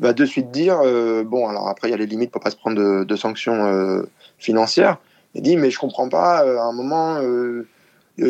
va 0.00 0.12
de 0.12 0.24
suite 0.24 0.50
dire 0.50 0.80
euh, 0.82 1.22
bon, 1.22 1.48
alors 1.48 1.68
après, 1.68 1.88
il 1.88 1.90
y 1.92 1.94
a 1.94 1.96
les 1.96 2.06
limites 2.06 2.32
pour 2.32 2.40
pas 2.40 2.50
se 2.50 2.56
prendre 2.56 3.04
de, 3.04 3.16
sanctions 3.16 3.64
euh, 3.66 4.02
financières. 4.38 4.98
Il 5.34 5.42
dit 5.42 5.56
mais 5.56 5.70
je 5.70 5.78
comprends 5.78 6.08
pas. 6.08 6.38
à 6.38 6.62
un 6.62 6.72
moment, 6.72 7.20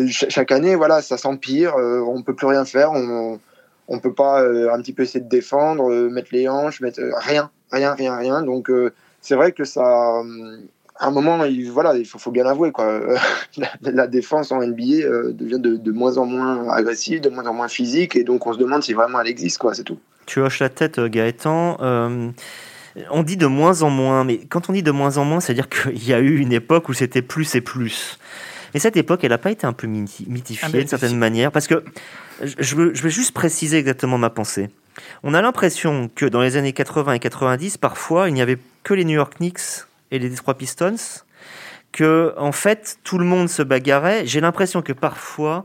chaque 0.09 0.53
année, 0.53 0.75
voilà, 0.75 1.03
ça 1.03 1.17
s'empire. 1.17 1.75
on 1.77 2.23
peut 2.23 2.35
plus 2.35 2.47
rien 2.47 2.65
faire. 2.65 2.93
On, 2.93 3.39
on 3.89 3.99
peut 3.99 4.15
pas 4.15 4.41
un 4.41 4.81
petit 4.81 4.95
peu 4.95 5.03
essayer 5.03 5.21
de 5.21 5.29
défendre, 5.29 5.91
mettre 6.09 6.29
les 6.33 6.49
hanches, 6.49 6.81
mettre 6.81 7.03
rien, 7.19 7.51
rien, 7.71 7.95
rien, 7.95 8.17
rien. 8.17 8.43
Donc 8.43 8.71
c'est 9.21 9.35
vrai 9.35 9.53
que 9.53 9.65
ça 9.65 10.23
à 10.97 11.09
un 11.09 11.11
moment, 11.11 11.45
il, 11.45 11.71
voilà, 11.71 11.97
il 11.97 12.07
faut, 12.07 12.31
bien 12.31 12.45
l'avouer, 12.45 12.71
quoi. 12.71 13.01
La, 13.83 14.07
défense 14.07 14.53
en 14.53 14.65
NBA 14.65 15.05
euh, 15.05 15.33
devient 15.33 15.59
de, 15.61 15.93
moins 15.93 16.19
en 16.19 16.27
moins 16.27 16.69
agressive, 16.71 17.21
de 17.21 17.29
moins 17.29 17.47
en 17.47 17.55
moins 17.55 17.69
physique, 17.69 18.17
et 18.17 18.25
donc 18.25 18.47
on 18.47 18.53
se 18.53 18.59
demande 18.59 18.83
si 18.83 18.93
vraiment 18.93 19.21
elle 19.21 19.29
existe, 19.29 19.59
quoi. 19.59 19.75
C'est 19.75 19.83
tout. 19.83 19.99
Tu 20.27 20.41
hoches 20.41 20.61
la 20.61 20.69
tête, 20.69 20.99
euh, 20.99 21.09
Gaëtan. 21.09 21.79
Euh, 21.81 22.31
on 23.11 23.23
dit 23.25 23.37
de 23.37 23.47
moins 23.47 23.83
en 23.83 23.91
moins, 23.91 24.23
mais 24.23 24.39
quand 24.39 24.71
on 24.71 24.73
dit 24.73 24.85
de 24.85 24.93
moins 24.93 25.19
en 25.19 25.25
moins, 25.25 25.41
c'est-à-dire 25.41 25.69
qu'il 25.69 26.05
y 26.09 26.13
a 26.13 26.21
eu 26.21 26.39
une 26.39 26.53
époque 26.53 26.89
où 26.89 26.93
c'était 26.93 27.23
plus 27.23 27.55
et 27.57 27.61
plus. 27.61 28.19
Mais 28.73 28.81
cette 28.81 28.97
époque, 28.97 29.21
elle 29.25 29.31
n'a 29.31 29.39
pas 29.39 29.51
été 29.51 29.67
un 29.67 29.73
peu 29.73 29.87
mythifiée 29.87 30.69
ah, 30.73 30.83
de 30.83 30.89
certaine 30.89 31.17
manière, 31.17 31.51
parce 31.53 31.67
que 31.67 31.85
je 32.43 32.75
veux, 32.77 32.95
je 32.95 33.03
veux 33.03 33.09
juste 33.09 33.33
préciser 33.33 33.79
exactement 33.79 34.19
ma 34.19 34.31
pensée. 34.31 34.69
On 35.25 35.35
a 35.35 35.43
l'impression 35.43 36.09
que 36.15 36.27
dans 36.27 36.41
les 36.41 36.57
années 36.57 36.73
80 36.73 37.15
et 37.15 37.19
90, 37.19 37.79
parfois, 37.79 38.29
il 38.29 38.35
n'y 38.35 38.43
avait 38.43 38.59
que 38.85 38.95
les 38.95 39.05
New 39.05 39.15
York 39.15 39.35
Knicks 39.39 39.87
et 40.15 40.19
les 40.21 40.31
Detroit 40.31 40.55
Pistons, 40.55 41.23
que 41.91 42.35
en 42.39 42.53
fait 42.53 42.99
tout 43.05 43.19
le 43.19 43.25
monde 43.25 43.49
se 43.49 43.63
bagarrait. 43.63 44.27
J'ai 44.27 44.41
l'impression 44.41 44.81
que 44.81 44.93
parfois, 44.93 45.65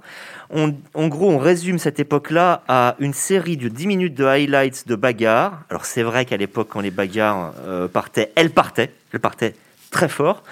on, 0.49 0.75
en 0.95 1.07
gros, 1.07 1.29
on 1.29 1.37
résume 1.37 1.77
cette 1.77 1.99
époque-là 1.99 2.63
à 2.67 2.95
une 2.99 3.13
série 3.13 3.57
de 3.57 3.69
10 3.69 3.87
minutes 3.87 4.15
de 4.15 4.25
highlights 4.25 4.87
de 4.87 4.95
bagarres. 4.95 5.61
Alors 5.69 5.85
c'est 5.85 6.03
vrai 6.03 6.25
qu'à 6.25 6.37
l'époque, 6.37 6.69
quand 6.71 6.81
les 6.81 6.91
bagarres 6.91 7.53
euh, 7.65 7.87
partaient, 7.87 8.31
elles 8.35 8.49
partaient, 8.49 8.91
elles 9.13 9.19
partaient 9.19 9.53
très 9.91 10.09
fort. 10.09 10.43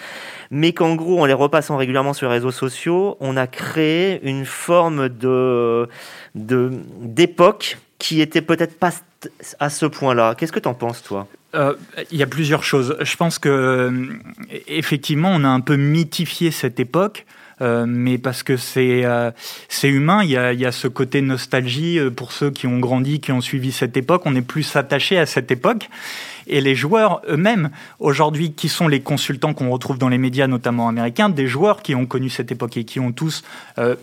Mais 0.49 0.73
qu'en 0.73 0.95
gros, 0.95 1.19
en 1.19 1.25
les 1.25 1.33
repassant 1.33 1.75
régulièrement 1.75 2.13
sur 2.13 2.27
les 2.27 2.35
réseaux 2.35 2.51
sociaux, 2.51 3.17
on 3.19 3.35
a 3.35 3.47
créé 3.47 4.21
une 4.23 4.45
forme 4.45 5.09
de 5.09 5.89
d'époque 6.35 7.77
qui 7.99 8.21
était 8.21 8.41
peut-être 8.41 8.77
pas 8.77 8.91
à 9.59 9.69
ce 9.69 9.85
point-là. 9.87 10.35
Qu'est-ce 10.35 10.51
que 10.51 10.59
tu 10.59 10.69
en 10.69 10.73
penses, 10.73 11.01
toi? 11.01 11.27
Euh, 11.55 11.73
il 12.11 12.17
y 12.17 12.23
a 12.23 12.27
plusieurs 12.27 12.63
choses. 12.63 12.97
Je 13.01 13.15
pense 13.15 13.39
que 13.39 13.49
euh, 13.49 14.07
effectivement, 14.67 15.31
on 15.33 15.43
a 15.43 15.47
un 15.47 15.61
peu 15.61 15.75
mythifié 15.75 16.51
cette 16.51 16.79
époque. 16.79 17.25
Euh, 17.59 17.87
mais 17.87 18.19
parce 18.19 18.43
que 18.43 18.55
c'est 18.55 19.01
humain, 19.81 20.23
il 20.23 20.29
y, 20.29 20.37
a, 20.37 20.53
il 20.53 20.59
y 20.59 20.65
a 20.67 20.71
ce 20.71 20.87
côté 20.87 21.23
nostalgie 21.23 21.99
pour 22.15 22.31
ceux 22.31 22.51
qui 22.51 22.67
ont 22.67 22.77
grandi, 22.77 23.19
qui 23.19 23.31
ont 23.31 23.41
suivi 23.41 23.71
cette 23.71 23.97
époque. 23.97 24.21
On 24.25 24.35
est 24.35 24.43
plus 24.43 24.75
attaché 24.75 25.17
à 25.17 25.25
cette 25.25 25.49
époque. 25.49 25.89
Et 26.45 26.61
les 26.61 26.75
joueurs 26.75 27.23
eux-mêmes, 27.27 27.71
aujourd'hui, 27.99 28.53
qui 28.53 28.69
sont 28.69 28.87
les 28.87 28.99
consultants 28.99 29.55
qu'on 29.55 29.71
retrouve 29.71 29.97
dans 29.97 30.07
les 30.07 30.19
médias, 30.19 30.45
notamment 30.45 30.87
américains, 30.87 31.29
des 31.29 31.47
joueurs 31.47 31.81
qui 31.81 31.95
ont 31.95 32.05
connu 32.05 32.29
cette 32.29 32.51
époque 32.51 32.77
et 32.77 32.83
qui 32.85 32.99
ont 32.99 33.11
tous, 33.11 33.43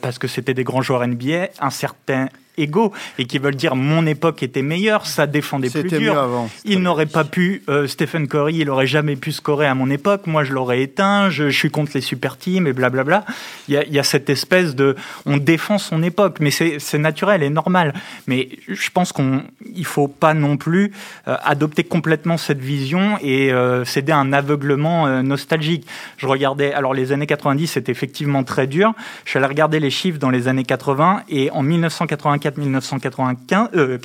parce 0.00 0.18
que 0.18 0.26
c'était 0.26 0.52
des 0.52 0.64
grands 0.64 0.82
joueurs 0.82 1.06
NBA, 1.06 1.50
un 1.60 1.70
certain 1.70 2.28
égaux 2.56 2.92
et 3.18 3.24
qui 3.26 3.38
veulent 3.38 3.54
dire 3.54 3.76
mon 3.76 4.06
époque 4.06 4.42
était 4.42 4.62
meilleure, 4.62 5.06
ça 5.06 5.26
défendait 5.26 5.70
plus 5.70 5.84
dur. 5.84 6.48
Il 6.64 6.80
n'aurait 6.80 7.06
pas 7.06 7.24
pu, 7.24 7.62
euh, 7.68 7.86
Stephen 7.86 8.28
Curry, 8.28 8.56
il 8.56 8.70
aurait 8.70 8.86
jamais 8.86 9.16
pu 9.16 9.32
scorer 9.32 9.66
à 9.66 9.74
mon 9.74 9.90
époque. 9.90 10.26
Moi, 10.26 10.44
je 10.44 10.52
l'aurais 10.52 10.82
éteint. 10.82 11.30
Je, 11.30 11.50
suis 11.50 11.70
contre 11.70 11.92
les 11.94 12.00
super 12.00 12.36
teams 12.36 12.66
et 12.66 12.72
blablabla. 12.72 13.24
Il 13.68 13.74
y 13.74 13.76
a, 13.76 13.84
il 13.84 13.92
y 13.92 13.98
a 13.98 14.02
cette 14.02 14.28
espèce 14.28 14.74
de, 14.74 14.96
on 15.24 15.36
défend 15.36 15.78
son 15.78 16.02
époque, 16.02 16.38
mais 16.40 16.50
c'est 16.50 16.98
naturel 16.98 17.42
et 17.42 17.50
normal. 17.50 17.94
Mais 18.26 18.48
je 18.68 18.90
pense 18.90 19.12
qu'on, 19.12 19.42
il 19.74 19.86
faut 19.86 20.08
pas 20.08 20.34
non 20.34 20.56
plus 20.56 20.92
euh, 21.28 21.36
adopter 21.44 21.84
complètement 21.84 22.36
cette 22.36 22.60
vision 22.60 23.18
et 23.22 23.52
euh, 23.52 23.84
céder 23.84 24.12
à 24.12 24.18
un 24.18 24.32
aveuglement 24.32 25.22
nostalgique. 25.22 25.86
Je 26.16 26.26
regardais, 26.26 26.72
alors 26.72 26.94
les 26.94 27.12
années 27.12 27.26
90, 27.26 27.68
c'était 27.68 27.92
effectivement 27.92 28.42
très 28.44 28.66
dur. 28.66 28.92
Je 29.24 29.30
suis 29.30 29.38
allé 29.38 29.46
regarder 29.46 29.80
les 29.80 29.90
chiffres 29.90 30.18
dans 30.18 30.30
les 30.30 30.48
années 30.48 30.64
80 30.64 31.22
et 31.28 31.50
en 31.50 31.62
1995 31.62 32.43
1985, 32.52 33.70
euh, 33.74 33.98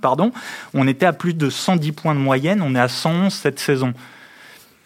pardon, 0.00 0.32
on 0.74 0.86
était 0.86 1.06
à 1.06 1.12
plus 1.12 1.34
de 1.34 1.50
110 1.50 1.92
points 1.92 2.14
de 2.14 2.20
moyenne, 2.20 2.62
on 2.62 2.74
est 2.74 2.80
à 2.80 2.88
111 2.88 3.32
cette 3.32 3.58
saison. 3.58 3.94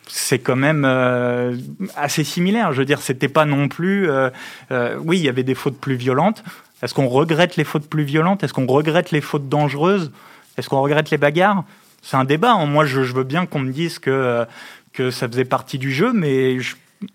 c'est 0.06 0.38
quand 0.38 0.56
même 0.56 0.84
euh, 0.84 1.56
assez 1.96 2.24
similaire. 2.24 2.72
Je 2.72 2.78
veux 2.78 2.84
dire, 2.84 3.00
c'était 3.00 3.28
pas 3.28 3.44
non 3.44 3.68
plus. 3.68 4.10
Euh, 4.10 4.30
euh, 4.70 4.96
oui, 5.02 5.18
il 5.18 5.24
y 5.24 5.28
avait 5.28 5.42
des 5.42 5.54
fautes 5.54 5.78
plus 5.78 5.94
violentes. 5.94 6.44
Est-ce 6.82 6.94
qu'on 6.94 7.08
regrette 7.08 7.56
les 7.56 7.64
fautes 7.64 7.88
plus 7.88 8.04
violentes? 8.04 8.42
Est-ce 8.42 8.52
qu'on 8.52 8.66
regrette 8.66 9.10
les 9.10 9.20
fautes 9.20 9.48
dangereuses? 9.48 10.10
Est-ce 10.56 10.68
qu'on 10.68 10.80
regrette 10.80 11.10
les 11.10 11.18
bagarres? 11.18 11.64
C'est 12.02 12.16
un 12.16 12.24
débat. 12.24 12.52
Hein. 12.52 12.66
Moi, 12.66 12.84
je, 12.84 13.00
veux 13.00 13.24
bien 13.24 13.46
qu'on 13.46 13.60
me 13.60 13.72
dise 13.72 13.98
que, 13.98 14.44
que 14.92 15.10
ça 15.10 15.28
faisait 15.28 15.44
partie 15.44 15.78
du 15.78 15.92
jeu, 15.92 16.12
mais 16.12 16.58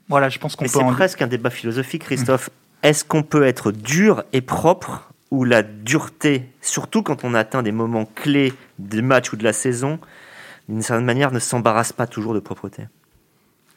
voilà, 0.08 0.30
je 0.30 0.40
pense 0.40 0.56
qu'on 0.56 0.66
peut. 0.66 0.72
C'est 0.72 0.94
presque 0.94 1.22
un 1.22 1.28
débat 1.28 1.50
philosophique, 1.50 2.04
Christophe. 2.04 2.50
Est-ce 2.84 3.04
qu'on 3.04 3.24
peut 3.24 3.44
être 3.44 3.72
dur 3.72 4.24
et 4.34 4.42
propre 4.42 5.10
ou 5.32 5.44
la 5.44 5.64
dureté, 5.64 6.50
surtout 6.62 7.04
quand 7.04 7.24
on 7.24 7.34
atteint 7.34 7.64
des 7.64 7.72
moments 7.72 8.06
clés 8.06 8.54
du 8.80 9.02
match 9.02 9.34
ou 9.34 9.36
de 9.36 9.44
la 9.44 9.54
saison, 9.54 10.00
d'une 10.70 10.82
certaine 10.82 11.06
manière, 11.06 11.32
ne 11.32 11.40
s'embarrasse 11.40 11.94
pas 11.94 12.08
toujours 12.08 12.34
de 12.34 12.40
propreté 12.40 12.84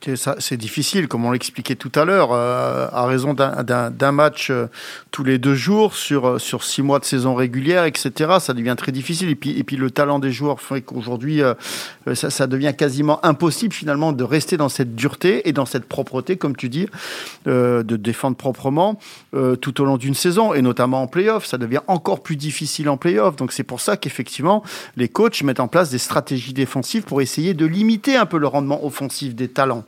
c'est 0.03 0.57
difficile, 0.57 1.09
comme 1.09 1.27
on 1.27 1.31
l'expliquait 1.31 1.75
tout 1.75 1.93
à 1.95 2.07
l'heure, 2.07 2.31
euh, 2.33 2.89
à 2.91 3.05
raison 3.05 3.35
d'un 3.35 4.13
match 4.13 4.51
euh, 4.51 4.67
tous 5.11 5.25
les 5.25 5.37
deux 5.37 5.55
jours 5.55 5.95
sur, 5.95 6.27
euh, 6.27 6.39
sur 6.39 6.65
six 6.65 6.81
mois 6.81 6.99
de 7.01 7.05
saison 7.05 7.35
régulière, 7.35 7.85
etc. 7.85 8.39
Ça 8.41 8.55
devient 8.55 8.75
très 8.79 8.93
difficile. 8.93 9.29
Et 9.29 9.35
puis, 9.35 9.59
et 9.59 9.63
puis 9.63 9.77
le 9.77 9.91
talent 9.91 10.19
des 10.19 10.33
joueurs 10.33 10.63
fait 10.63 10.81
qu'aujourd'hui, 10.81 11.43
ça, 12.15 12.31
ça, 12.31 12.47
devient 12.47 12.73
quasiment 12.77 13.25
impossible 13.25 13.75
finalement 13.75 14.13
de 14.13 14.25
rester 14.25 14.57
dans 14.57 14.71
cette 14.71 14.95
dureté 14.95 15.49
et 15.49 15.53
dans 15.53 15.67
cette 15.67 15.85
propreté, 15.85 16.37
comme 16.37 16.57
tu 16.57 16.69
dis, 16.69 16.87
de 17.47 17.83
défendre 17.83 18.37
proprement 18.37 18.99
tout 19.61 19.81
au 19.81 19.85
long 19.85 19.97
d'une 19.97 20.15
saison, 20.15 20.55
et 20.55 20.63
notamment 20.63 21.03
en 21.03 21.07
playoff. 21.07 21.45
Ça 21.45 21.59
devient 21.59 21.81
encore 21.87 22.23
plus 22.23 22.37
difficile 22.37 22.89
en 22.89 22.97
playoff. 22.97 23.37
Donc 23.37 23.53
c'est 23.53 23.65
pour 23.65 23.81
ça 23.81 23.97
qu'effectivement, 23.97 24.63
les 24.97 25.09
coachs 25.09 25.43
mettent 25.43 25.61
en 25.61 25.69
place 25.69 25.91
des 25.91 25.99
stratégies 25.99 26.55
défensives 26.55 27.03
pour 27.03 27.21
essayer 27.21 27.55
de 27.55 27.67
limiter 27.67 28.17
un 28.17 28.27
peu 28.27 28.39
le 28.39 28.47
rendement 28.47 28.85
offensif 28.85 29.35
des 29.35 29.49
talents. 29.49 29.85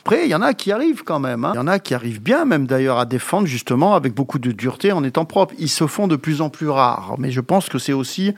Après, 0.00 0.24
il 0.24 0.30
y 0.30 0.34
en 0.34 0.42
a 0.42 0.54
qui 0.54 0.72
arrivent 0.72 1.04
quand 1.04 1.20
même. 1.20 1.44
Hein. 1.44 1.52
Il 1.54 1.56
y 1.56 1.60
en 1.60 1.66
a 1.66 1.78
qui 1.78 1.94
arrivent 1.94 2.22
bien, 2.22 2.44
même 2.44 2.66
d'ailleurs, 2.66 2.98
à 2.98 3.06
défendre 3.06 3.46
justement 3.46 3.94
avec 3.94 4.14
beaucoup 4.14 4.38
de 4.38 4.52
dureté 4.52 4.92
en 4.92 5.04
étant 5.04 5.24
propres. 5.24 5.54
Ils 5.58 5.68
se 5.68 5.86
font 5.86 6.08
de 6.08 6.16
plus 6.16 6.40
en 6.40 6.48
plus 6.48 6.68
rares. 6.68 7.16
Mais 7.18 7.30
je 7.30 7.40
pense 7.40 7.68
que 7.68 7.78
c'est 7.78 7.92
aussi 7.92 8.34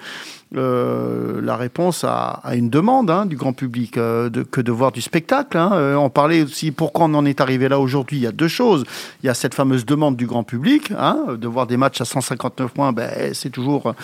euh, 0.54 1.40
la 1.42 1.56
réponse 1.56 2.04
à, 2.04 2.42
une 2.54 2.68
demande 2.68 3.10
hein, 3.10 3.24
du 3.24 3.36
grand 3.36 3.54
public 3.54 3.96
euh, 3.96 4.28
que 4.50 4.60
de 4.60 4.70
voir 4.70 4.92
du 4.92 5.00
spectacle. 5.00 5.56
Hein. 5.56 5.70
Euh, 5.72 5.94
on 5.94 6.10
parlait 6.10 6.42
aussi 6.42 6.72
pourquoi 6.72 7.06
on 7.06 7.14
en 7.14 7.24
est 7.24 7.40
arrivé 7.40 7.68
là 7.68 7.78
aujourd'hui? 7.78 8.18
Il 8.18 8.22
y 8.22 8.26
a 8.26 8.32
deux 8.32 8.48
choses. 8.48 8.84
Il 9.22 9.26
y 9.26 9.30
a 9.30 9.34
cette 9.34 9.54
fameuse 9.54 9.86
demande 9.86 10.16
du 10.16 10.26
grand 10.26 10.44
public 10.44 10.92
de 10.92 11.48
voir 11.48 11.66
des 11.66 11.76
matchs 11.76 12.00
à 12.00 12.04
159 12.04 12.70
points. 12.72 12.92
Ben, 12.92 13.32
c'est 13.32 13.50
toujours 13.50 13.94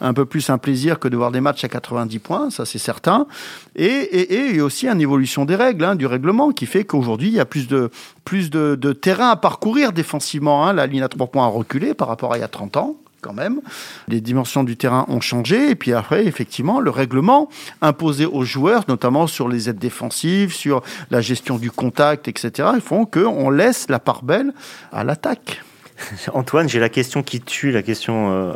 un 0.00 0.14
peu 0.14 0.24
plus 0.24 0.48
un 0.50 0.58
plaisir 0.58 0.98
que 0.98 1.08
de 1.08 1.16
voir 1.16 1.30
des 1.30 1.40
matchs 1.40 1.64
à 1.64 1.68
90 1.68 2.18
points, 2.20 2.50
ça 2.50 2.64
c'est 2.64 2.78
certain. 2.78 3.26
Et, 3.76 3.84
et, 3.84 4.34
et, 4.34 4.50
il 4.50 4.56
y 4.56 4.60
a 4.60 4.64
aussi 4.64 4.88
une 4.88 5.00
évolution 5.00 5.44
des 5.44 5.56
règles, 5.56 5.96
du 5.96 6.06
règlement, 6.06 6.52
qui 6.52 6.66
fait 6.66 6.84
qu'aujourd'hui 6.84 7.07
il 7.16 7.34
y 7.34 7.40
a 7.40 7.44
plus 7.44 7.68
de 7.68 7.90
plus 8.24 8.50
terrain 9.00 9.30
à 9.30 9.36
parcourir 9.36 9.92
défensivement. 9.92 10.66
Hein. 10.66 10.72
La 10.72 10.86
ligne 10.86 11.02
à 11.02 11.08
3 11.08 11.28
points 11.28 11.46
a 11.46 11.48
reculé 11.48 11.94
par 11.94 12.08
rapport 12.08 12.32
à 12.32 12.38
il 12.38 12.40
y 12.40 12.44
a 12.44 12.48
30 12.48 12.76
ans 12.76 12.96
quand 13.20 13.32
même. 13.32 13.60
Les 14.06 14.20
dimensions 14.20 14.64
du 14.64 14.76
terrain 14.76 15.04
ont 15.08 15.20
changé 15.20 15.70
et 15.70 15.74
puis 15.74 15.92
après, 15.92 16.26
effectivement, 16.26 16.80
le 16.80 16.90
règlement 16.90 17.48
imposé 17.82 18.26
aux 18.26 18.44
joueurs, 18.44 18.84
notamment 18.88 19.26
sur 19.26 19.48
les 19.48 19.68
aides 19.68 19.78
défensives, 19.78 20.54
sur 20.54 20.82
la 21.10 21.20
gestion 21.20 21.58
du 21.58 21.70
contact, 21.70 22.28
etc., 22.28 22.68
font 22.80 23.06
qu'on 23.06 23.50
laisse 23.50 23.88
la 23.88 23.98
part 23.98 24.22
belle 24.22 24.52
à 24.92 25.04
l'attaque. 25.04 25.62
Antoine, 26.32 26.68
j'ai 26.68 26.80
la 26.80 26.88
question 26.88 27.22
qui 27.22 27.40
tue, 27.40 27.70
la 27.70 27.82
question 27.82 28.32
euh, 28.32 28.54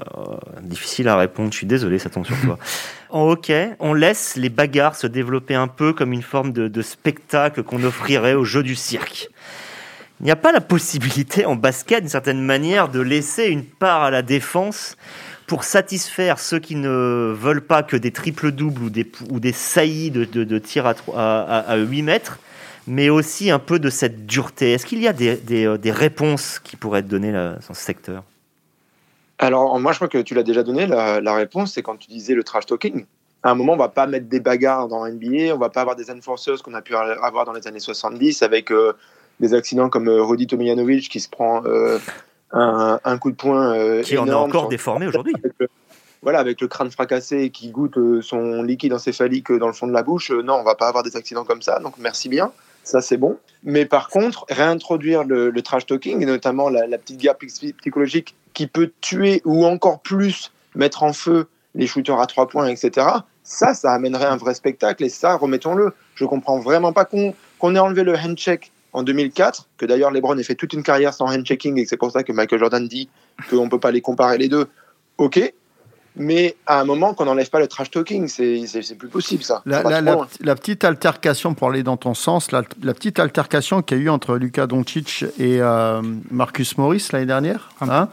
difficile 0.62 1.08
à 1.08 1.16
répondre. 1.16 1.52
Je 1.52 1.58
suis 1.58 1.66
désolé, 1.66 1.98
ça 1.98 2.10
tombe 2.10 2.26
sur 2.26 2.40
toi. 2.40 2.58
en 3.10 3.28
hockey, 3.28 3.70
on 3.80 3.94
laisse 3.94 4.36
les 4.36 4.48
bagarres 4.48 4.96
se 4.96 5.06
développer 5.06 5.54
un 5.54 5.68
peu 5.68 5.92
comme 5.92 6.12
une 6.12 6.22
forme 6.22 6.52
de, 6.52 6.68
de 6.68 6.82
spectacle 6.82 7.62
qu'on 7.62 7.82
offrirait 7.84 8.34
au 8.34 8.44
jeu 8.44 8.62
du 8.62 8.74
cirque. 8.74 9.28
Il 10.20 10.26
n'y 10.26 10.30
a 10.30 10.36
pas 10.36 10.52
la 10.52 10.60
possibilité 10.60 11.46
en 11.46 11.56
basket, 11.56 12.00
d'une 12.00 12.08
certaine 12.08 12.40
manière, 12.40 12.88
de 12.88 13.00
laisser 13.00 13.46
une 13.46 13.64
part 13.64 14.04
à 14.04 14.10
la 14.10 14.22
défense 14.22 14.96
pour 15.48 15.64
satisfaire 15.64 16.38
ceux 16.38 16.60
qui 16.60 16.76
ne 16.76 17.34
veulent 17.36 17.66
pas 17.66 17.82
que 17.82 17.96
des 17.96 18.12
triples 18.12 18.52
doubles 18.52 18.84
ou 18.84 18.90
des, 18.90 19.10
ou 19.30 19.40
des 19.40 19.52
saillies 19.52 20.10
de, 20.10 20.24
de, 20.24 20.58
tir 20.58 20.86
à, 20.86 20.94
à, 21.14 21.58
à, 21.58 21.76
8 21.76 22.02
mètres, 22.02 22.38
mais 22.86 23.10
aussi 23.10 23.50
un 23.50 23.58
peu 23.58 23.78
de 23.78 23.90
cette 23.90 24.26
dureté. 24.26 24.72
Est-ce 24.72 24.86
qu'il 24.86 25.00
y 25.00 25.08
a 25.08 25.12
des, 25.12 25.36
des, 25.36 25.66
euh, 25.66 25.78
des, 25.78 25.92
réponses 25.92 26.58
qui 26.58 26.76
pourraient 26.76 27.00
être 27.00 27.08
données 27.08 27.32
dans 27.32 27.60
ce 27.60 27.74
secteur? 27.74 28.24
Alors, 29.38 29.78
moi, 29.80 29.92
je 29.92 29.98
crois 29.98 30.08
que 30.08 30.18
tu 30.18 30.34
l'as 30.34 30.42
déjà 30.42 30.62
donné. 30.62 30.86
La, 30.86 31.20
la 31.20 31.34
réponse, 31.34 31.72
c'est 31.72 31.82
quand 31.82 31.96
tu 31.96 32.08
disais 32.08 32.34
le 32.34 32.44
trash 32.44 32.66
talking. 32.66 33.04
À 33.42 33.50
un 33.50 33.54
moment, 33.56 33.72
on 33.72 33.76
va 33.76 33.88
pas 33.88 34.06
mettre 34.06 34.28
des 34.28 34.38
bagarres 34.38 34.86
dans 34.86 35.04
NBA, 35.04 35.52
on 35.52 35.58
va 35.58 35.68
pas 35.68 35.80
avoir 35.80 35.96
des 35.96 36.10
enforcers 36.12 36.62
qu'on 36.62 36.74
a 36.74 36.82
pu 36.82 36.94
avoir 36.94 37.44
dans 37.44 37.52
les 37.52 37.66
années 37.66 37.80
70 37.80 38.42
avec 38.42 38.70
euh, 38.70 38.92
des 39.40 39.52
accidents 39.52 39.88
comme 39.88 40.08
euh, 40.08 40.22
Rodi 40.22 40.46
Tomjanovic 40.46 41.08
qui 41.08 41.18
se 41.18 41.28
prend 41.28 41.64
euh, 41.64 41.98
un, 42.52 43.18
coup 43.18 43.32
de 43.32 43.36
poing 43.36 44.00
qui 44.02 44.16
en 44.16 44.28
est 44.28 44.32
encore 44.32 44.68
déformé 44.68 45.08
aujourd'hui. 45.08 45.34
Voilà, 46.22 46.38
avec 46.38 46.60
le 46.60 46.68
crâne 46.68 46.92
fracassé 46.92 47.50
qui 47.50 47.72
goûte 47.72 47.98
son 48.20 48.62
liquide 48.62 48.92
encéphalique 48.92 49.50
dans 49.50 49.66
le 49.66 49.72
fond 49.72 49.88
de 49.88 49.92
la 49.92 50.04
bouche, 50.04 50.30
non, 50.30 50.54
on 50.54 50.62
va 50.62 50.76
pas 50.76 50.86
avoir 50.86 51.02
des 51.02 51.16
accidents 51.16 51.42
comme 51.42 51.62
ça, 51.62 51.80
donc 51.80 51.94
merci 51.98 52.28
bien, 52.28 52.52
ça 52.84 53.00
c'est 53.00 53.16
bon. 53.16 53.38
Mais 53.64 53.86
par 53.86 54.08
contre, 54.08 54.44
réintroduire 54.48 55.24
le, 55.24 55.52
trash 55.62 55.86
talking, 55.86 56.20
et 56.22 56.26
notamment 56.26 56.68
la, 56.68 56.98
petite 56.98 57.18
guerre 57.18 57.36
psychologique 57.36 58.34
qui 58.54 58.66
peut 58.66 58.92
tuer 59.00 59.40
ou 59.44 59.64
encore 59.66 60.00
plus 60.00 60.52
mettre 60.74 61.02
en 61.02 61.12
feu 61.12 61.46
les 61.74 61.86
shooters 61.86 62.20
à 62.20 62.26
trois 62.26 62.48
points, 62.48 62.66
etc., 62.66 63.06
ça, 63.44 63.74
ça 63.74 63.92
amènerait 63.92 64.26
un 64.26 64.36
vrai 64.36 64.54
spectacle, 64.54 65.02
et 65.04 65.08
ça, 65.08 65.34
remettons-le. 65.34 65.92
Je 66.14 66.24
comprends 66.24 66.60
vraiment 66.60 66.92
pas 66.92 67.04
qu'on 67.04 67.74
ait 67.74 67.78
enlevé 67.78 68.04
le 68.04 68.14
handshake 68.16 68.70
en 68.92 69.02
2004, 69.02 69.68
que 69.78 69.86
d'ailleurs 69.86 70.10
LeBron 70.10 70.36
ait 70.38 70.42
fait 70.42 70.54
toute 70.54 70.72
une 70.72 70.82
carrière 70.82 71.14
sans 71.14 71.26
hand-checking 71.26 71.78
et 71.78 71.86
c'est 71.86 71.96
pour 71.96 72.10
ça 72.10 72.22
que 72.22 72.32
Michael 72.32 72.58
Jordan 72.58 72.86
dit 72.86 73.08
qu'on 73.48 73.64
ne 73.64 73.70
peut 73.70 73.80
pas 73.80 73.90
les 73.90 74.00
comparer 74.00 74.38
les 74.38 74.48
deux, 74.48 74.68
ok. 75.18 75.52
Mais 76.16 76.56
à 76.66 76.80
un 76.80 76.84
moment, 76.84 77.14
qu'on 77.14 77.24
n'enlève 77.24 77.48
pas 77.48 77.60
le 77.60 77.66
trash 77.66 77.90
talking, 77.90 78.28
c'est 78.28 78.98
plus 78.98 79.08
possible 79.08 79.42
ça. 79.42 79.62
La, 79.64 80.54
petite 80.54 80.84
altercation, 80.84 81.54
pour 81.54 81.70
aller 81.70 81.82
dans 81.82 81.96
ton 81.96 82.14
sens, 82.14 82.52
la, 82.52 82.62
petite 82.62 83.18
altercation 83.18 83.82
qu'il 83.82 83.98
y 83.98 84.00
a 84.00 84.04
eu 84.04 84.08
entre 84.08 84.36
Luka 84.36 84.66
Doncic 84.66 85.24
et 85.38 85.60
euh, 85.60 86.02
Marcus 86.30 86.76
Morris 86.76 87.08
l'année 87.12 87.26
dernière, 87.26 87.70
hein, 87.80 88.08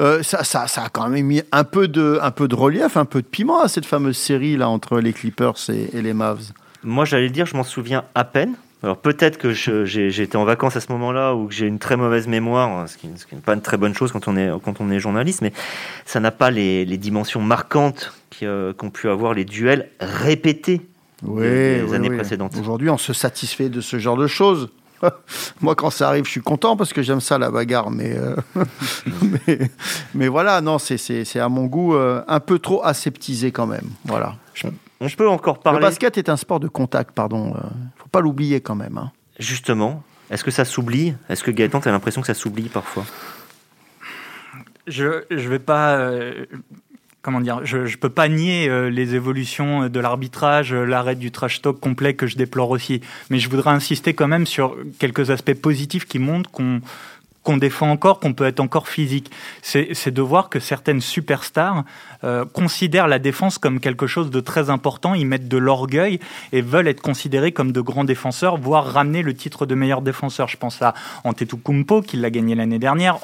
euh, 0.00 0.22
ça, 0.22 0.44
ça, 0.44 0.66
ça, 0.66 0.84
a 0.84 0.88
quand 0.90 1.08
même 1.08 1.26
mis 1.26 1.42
un 1.52 1.64
peu, 1.64 1.88
de, 1.88 2.18
un 2.22 2.30
peu 2.30 2.48
de 2.48 2.54
relief, 2.54 2.96
un 2.96 3.04
peu 3.04 3.22
de 3.22 3.26
piment 3.26 3.62
à 3.62 3.68
cette 3.68 3.86
fameuse 3.86 4.18
série 4.18 4.56
là 4.56 4.68
entre 4.68 5.00
les 5.00 5.12
Clippers 5.12 5.56
et, 5.70 5.96
et 5.96 6.02
les 6.02 6.12
Mavs. 6.12 6.52
Moi, 6.82 7.04
j'allais 7.04 7.30
dire, 7.30 7.46
je 7.46 7.56
m'en 7.56 7.64
souviens 7.64 8.04
à 8.14 8.24
peine. 8.24 8.54
Alors 8.82 8.96
peut-être 8.96 9.38
que 9.38 10.20
été 10.20 10.36
en 10.36 10.44
vacances 10.44 10.76
à 10.76 10.80
ce 10.80 10.92
moment-là 10.92 11.34
ou 11.34 11.48
que 11.48 11.54
j'ai 11.54 11.66
une 11.66 11.80
très 11.80 11.96
mauvaise 11.96 12.28
mémoire, 12.28 12.88
ce 12.88 12.96
qui, 12.96 13.08
n'est 13.08 13.40
pas 13.40 13.54
une 13.54 13.60
très 13.60 13.76
bonne 13.76 13.94
chose 13.94 14.12
quand 14.12 14.28
on 14.28 14.36
est, 14.36 14.50
quand 14.64 14.80
on 14.80 14.90
est 14.90 15.00
journaliste, 15.00 15.42
mais 15.42 15.52
ça 16.04 16.20
n'a 16.20 16.30
pas 16.30 16.50
les, 16.50 16.84
les, 16.84 16.96
dimensions 16.96 17.40
marquantes 17.40 18.12
euh, 18.44 18.72
qu'ont 18.72 18.90
pu 18.90 19.08
avoir 19.08 19.34
les 19.34 19.44
duels 19.44 19.90
répétés 19.98 20.80
des, 21.22 21.92
années 21.92 22.10
précédentes. 22.10 22.56
Aujourd'hui, 22.60 22.88
on 22.88 22.98
se 22.98 23.12
satisfait 23.12 23.68
de 23.68 23.80
ce 23.80 23.98
genre 23.98 24.16
de 24.16 24.28
choses. 24.28 24.70
Moi, 25.60 25.74
quand 25.74 25.90
ça 25.90 26.08
arrive, 26.08 26.24
je 26.24 26.30
suis 26.30 26.40
content 26.40 26.76
parce 26.76 26.92
que 26.92 27.02
j'aime 27.02 27.20
ça, 27.20 27.38
la 27.38 27.50
bagarre. 27.50 27.90
Mais, 27.90 28.16
euh, 28.16 28.36
mais, 30.14 30.28
voilà, 30.28 30.60
non, 30.60 30.78
c'est 30.78 31.40
à 31.40 31.48
mon 31.48 31.66
goût 31.66 31.94
euh, 31.94 32.22
un 32.28 32.40
peu 32.40 32.60
trop 32.60 32.84
aseptisé 32.84 33.50
quand 33.50 33.66
même. 33.66 33.88
Voilà. 34.04 34.36
On 35.00 35.08
peut 35.08 35.28
encore 35.28 35.58
parler. 35.58 35.80
Le 35.80 35.84
basket 35.84 36.18
est 36.18 36.28
un 36.28 36.36
sport 36.36 36.60
de 36.60 36.68
contact, 36.68 37.12
pardon. 37.12 37.54
Euh, 38.08 38.10
faut 38.10 38.10
pas 38.10 38.20
l'oublier 38.20 38.60
quand 38.60 38.74
même. 38.74 38.98
Hein. 38.98 39.12
Justement, 39.38 40.02
est-ce 40.30 40.44
que 40.44 40.50
ça 40.50 40.64
s'oublie? 40.64 41.14
Est-ce 41.28 41.42
que 41.42 41.50
Gaëtan, 41.50 41.80
tu 41.80 41.88
as 41.88 41.92
l'impression 41.92 42.20
que 42.20 42.26
ça 42.26 42.34
s'oublie 42.34 42.68
parfois? 42.68 43.04
Je 44.86 45.24
ne 45.30 45.48
vais 45.48 45.58
pas. 45.58 45.96
Euh, 45.96 46.46
comment 47.22 47.40
dire 47.40 47.60
Je 47.64 47.78
ne 47.78 47.96
peux 47.96 48.10
pas 48.10 48.28
nier 48.28 48.68
euh, 48.68 48.88
les 48.88 49.14
évolutions 49.14 49.88
de 49.88 50.00
l'arbitrage, 50.00 50.72
l'arrêt 50.72 51.14
du 51.14 51.30
trash 51.30 51.60
talk 51.60 51.78
complet 51.78 52.14
que 52.14 52.26
je 52.26 52.36
déplore 52.36 52.70
aussi. 52.70 53.00
Mais 53.30 53.38
je 53.38 53.48
voudrais 53.50 53.70
insister 53.70 54.14
quand 54.14 54.28
même 54.28 54.46
sur 54.46 54.76
quelques 54.98 55.30
aspects 55.30 55.54
positifs 55.54 56.06
qui 56.06 56.18
montrent 56.18 56.50
qu'on 56.50 56.80
qu'on 57.48 57.56
défend 57.56 57.90
encore, 57.90 58.20
qu'on 58.20 58.34
peut 58.34 58.44
être 58.44 58.60
encore 58.60 58.88
physique. 58.88 59.30
C'est 59.62 60.10
de 60.10 60.20
voir 60.20 60.50
que 60.50 60.60
certaines 60.60 61.00
superstars 61.00 61.82
euh, 62.22 62.44
considèrent 62.44 63.08
la 63.08 63.18
défense 63.18 63.56
comme 63.56 63.80
quelque 63.80 64.06
chose 64.06 64.30
de 64.30 64.40
très 64.40 64.68
important, 64.68 65.14
ils 65.14 65.24
mettent 65.24 65.48
de 65.48 65.56
l'orgueil 65.56 66.20
et 66.52 66.60
veulent 66.60 66.88
être 66.88 67.00
considérés 67.00 67.52
comme 67.52 67.72
de 67.72 67.80
grands 67.80 68.04
défenseurs, 68.04 68.58
voire 68.58 68.84
ramener 68.84 69.22
le 69.22 69.32
titre 69.32 69.64
de 69.64 69.74
meilleur 69.74 70.02
défenseur. 70.02 70.46
Je 70.46 70.58
pense 70.58 70.82
à 70.82 70.92
Antetokounmpo 71.24 72.02
qui 72.02 72.18
l'a 72.18 72.28
gagné 72.28 72.54
l'année 72.54 72.78
dernière, 72.78 73.18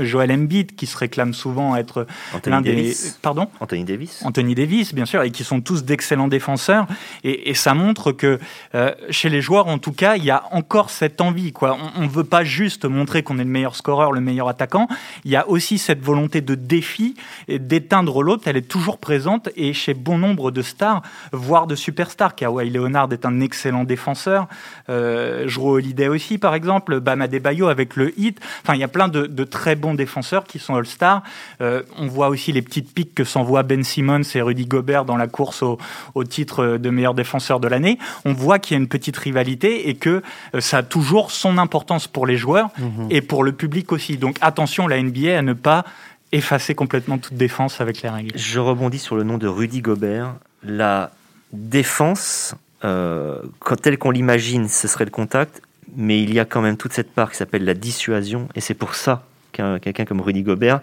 Joel 0.00 0.32
Embiid 0.32 0.74
qui 0.74 0.86
se 0.86 0.96
réclame 0.96 1.34
souvent 1.34 1.76
être 1.76 2.06
l'un 2.46 2.62
des 2.62 2.94
pardon? 3.20 3.48
Anthony 3.60 3.84
Davis. 3.84 4.22
Anthony 4.24 4.54
Davis 4.54 4.94
bien 4.94 5.04
sûr 5.04 5.22
et 5.22 5.30
qui 5.30 5.44
sont 5.44 5.60
tous 5.60 5.84
d'excellents 5.84 6.28
défenseurs 6.28 6.86
et, 7.24 7.52
ça 7.52 7.74
montre 7.74 8.12
que 8.12 8.38
euh, 8.74 8.94
chez 9.10 9.28
les 9.28 9.42
joueurs 9.42 9.66
en 9.66 9.76
tout 9.76 9.92
cas 9.92 10.16
il 10.16 10.24
y 10.24 10.30
a 10.30 10.44
encore 10.52 10.88
cette 10.88 11.20
envie 11.20 11.52
quoi. 11.52 11.76
On, 11.96 12.04
ne 12.04 12.08
veut 12.08 12.24
pas 12.24 12.44
juste 12.44 12.86
montrer 12.86 13.22
qu'on 13.22 13.38
est 13.38 13.44
le 13.44 13.50
meilleur 13.50 13.65
meilleur 13.66 13.74
scoreur, 13.74 14.12
le 14.12 14.20
meilleur 14.20 14.48
attaquant. 14.48 14.86
Il 15.24 15.32
y 15.32 15.36
a 15.36 15.48
aussi 15.48 15.78
cette 15.78 16.00
volonté 16.00 16.40
de 16.40 16.54
défi 16.54 17.16
et 17.48 17.58
d'éteindre 17.58 18.22
l'autre. 18.22 18.44
Elle 18.46 18.56
est 18.56 18.68
toujours 18.68 18.98
présente 18.98 19.48
et 19.56 19.72
chez 19.72 19.92
bon 19.92 20.18
nombre 20.18 20.52
de 20.52 20.62
stars, 20.62 21.02
voire 21.32 21.66
de 21.66 21.74
superstars. 21.74 22.36
Kawhi 22.36 22.70
Leonard 22.70 23.08
est 23.12 23.26
un 23.26 23.40
excellent 23.40 23.82
défenseur. 23.82 24.46
Euh, 24.88 25.48
Jrue 25.48 25.78
Holiday 25.78 26.06
aussi, 26.06 26.38
par 26.38 26.54
exemple. 26.54 27.00
Bam 27.00 27.20
Adebayo 27.20 27.66
avec 27.66 27.96
le 27.96 28.18
hit. 28.18 28.40
Enfin, 28.62 28.74
il 28.74 28.80
y 28.80 28.84
a 28.84 28.88
plein 28.88 29.08
de, 29.08 29.26
de 29.26 29.44
très 29.44 29.74
bons 29.74 29.94
défenseurs 29.94 30.44
qui 30.44 30.60
sont 30.60 30.76
All-Stars. 30.76 31.22
Euh, 31.60 31.82
on 31.98 32.06
voit 32.06 32.28
aussi 32.28 32.52
les 32.52 32.62
petites 32.62 32.94
piques 32.94 33.14
que 33.14 33.24
s'envoient 33.24 33.64
Ben 33.64 33.82
Simmons 33.82 34.22
et 34.34 34.42
Rudy 34.42 34.66
Gobert 34.66 35.04
dans 35.04 35.16
la 35.16 35.26
course 35.26 35.62
au, 35.62 35.78
au 36.14 36.22
titre 36.22 36.76
de 36.76 36.90
meilleur 36.90 37.14
défenseur 37.14 37.58
de 37.58 37.66
l'année. 37.66 37.98
On 38.24 38.32
voit 38.32 38.60
qu'il 38.60 38.76
y 38.76 38.78
a 38.78 38.80
une 38.80 38.88
petite 38.88 39.16
rivalité 39.16 39.88
et 39.88 39.94
que 39.96 40.22
euh, 40.54 40.60
ça 40.60 40.78
a 40.78 40.82
toujours 40.84 41.32
son 41.32 41.58
importance 41.58 42.06
pour 42.06 42.26
les 42.26 42.36
joueurs 42.36 42.68
mhm. 42.78 43.08
et 43.10 43.22
pour 43.22 43.42
le 43.46 43.52
public 43.52 43.92
aussi. 43.92 44.18
Donc 44.18 44.36
attention, 44.42 44.86
la 44.86 45.02
NBA, 45.02 45.38
à 45.38 45.42
ne 45.42 45.54
pas 45.54 45.84
effacer 46.32 46.74
complètement 46.74 47.18
toute 47.18 47.34
défense 47.34 47.80
avec 47.80 48.02
les 48.02 48.10
règles. 48.10 48.32
Je 48.36 48.58
rebondis 48.60 48.98
sur 48.98 49.16
le 49.16 49.22
nom 49.22 49.38
de 49.38 49.46
Rudy 49.46 49.80
Gobert. 49.80 50.34
La 50.62 51.12
défense, 51.52 52.54
euh, 52.84 53.40
quand 53.60 53.80
telle 53.80 53.96
qu'on 53.96 54.10
l'imagine, 54.10 54.68
ce 54.68 54.88
serait 54.88 55.04
le 55.04 55.10
contact, 55.10 55.62
mais 55.96 56.22
il 56.22 56.34
y 56.34 56.40
a 56.40 56.44
quand 56.44 56.60
même 56.60 56.76
toute 56.76 56.92
cette 56.92 57.12
part 57.12 57.30
qui 57.30 57.36
s'appelle 57.36 57.64
la 57.64 57.74
dissuasion, 57.74 58.48
et 58.54 58.60
c'est 58.60 58.74
pour 58.74 58.94
ça 58.94 59.24
qu'un 59.52 59.78
quelqu'un 59.78 60.04
comme 60.04 60.20
Rudy 60.20 60.42
Gobert 60.42 60.80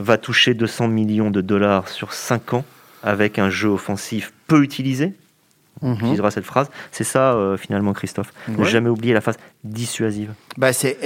va 0.00 0.18
toucher 0.18 0.52
200 0.52 0.88
millions 0.88 1.30
de 1.30 1.40
dollars 1.40 1.88
sur 1.88 2.12
5 2.12 2.54
ans 2.54 2.64
avec 3.02 3.38
un 3.38 3.48
jeu 3.48 3.68
offensif 3.68 4.32
peu 4.46 4.62
utilisé, 4.62 5.14
on 5.82 5.90
mhm. 5.90 5.96
utilisera 5.96 6.30
cette 6.30 6.44
phrase. 6.44 6.68
C'est 6.92 7.04
ça, 7.04 7.32
euh, 7.32 7.56
finalement, 7.56 7.92
Christophe. 7.92 8.32
Ne 8.48 8.64
jamais 8.64 8.88
oublier 8.88 9.14
la 9.14 9.20
phase 9.20 9.36
dissuasive. 9.62 10.32
Bah, 10.56 10.72
c'est 10.72 10.96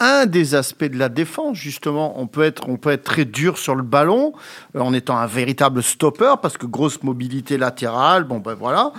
un 0.00 0.26
des 0.26 0.54
aspects 0.54 0.84
de 0.84 0.98
la 0.98 1.08
défense, 1.08 1.56
justement. 1.56 2.20
On 2.20 2.26
peut, 2.26 2.42
être, 2.42 2.68
on 2.68 2.76
peut 2.76 2.90
être 2.90 3.04
très 3.04 3.24
dur 3.24 3.56
sur 3.56 3.76
le 3.76 3.84
ballon 3.84 4.32
euh, 4.74 4.80
en 4.80 4.92
étant 4.92 5.16
un 5.16 5.26
véritable 5.26 5.82
stopper, 5.82 6.34
parce 6.42 6.58
que 6.58 6.66
grosse 6.66 7.02
mobilité 7.02 7.56
latérale, 7.56 8.24
bon, 8.24 8.38
ben 8.38 8.54
voilà. 8.54 8.92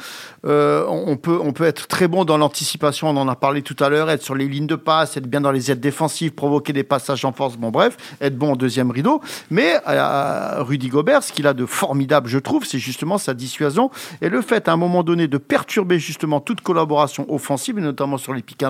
Euh, 0.46 0.86
on, 0.88 1.18
peut, 1.18 1.38
on 1.42 1.52
peut 1.52 1.66
être 1.66 1.88
très 1.88 2.08
bon 2.08 2.24
dans 2.24 2.38
l'anticipation, 2.38 3.10
on 3.10 3.18
en 3.18 3.28
a 3.28 3.36
parlé 3.36 3.62
tout 3.64 3.76
à 3.80 3.90
l'heure, 3.90 4.10
être 4.10 4.24
sur 4.24 4.36
les 4.36 4.48
lignes 4.48 4.68
de 4.68 4.76
passe, 4.76 5.18
être 5.18 5.28
bien 5.28 5.42
dans 5.42 5.52
les 5.52 5.72
aides 5.72 5.82
défensives, 5.82 6.32
provoquer 6.32 6.72
des 6.72 6.84
passages 6.84 7.26
en 7.26 7.34
force, 7.34 7.58
bon, 7.58 7.72
bref, 7.72 7.98
être 8.22 8.38
bon 8.38 8.54
en 8.54 8.56
deuxième 8.56 8.92
rideau. 8.92 9.22
Mais 9.52 9.74
Rudy 9.86 10.88
Gobert, 10.88 11.24
ce 11.24 11.34
qu'il 11.34 11.48
a 11.48 11.54
de 11.54 11.66
formidable, 11.66 12.30
je 12.30 12.40
trouve, 12.40 12.66
c'est 12.66 12.80
justement 12.80 13.18
sa 13.18 13.34
dissuasion 13.34 13.92
et 14.22 14.30
le 14.30 14.42
fait, 14.42 14.70
à 14.70 14.74
un 14.74 14.78
moment 14.78 15.04
donné 15.04 15.28
de 15.28 15.38
perturber 15.38 16.00
justement 16.00 16.40
toute 16.40 16.62
collaboration 16.62 17.26
offensive, 17.30 17.78
notamment 17.80 18.18
sur 18.18 18.34
les 18.34 18.42
pick 18.42 18.64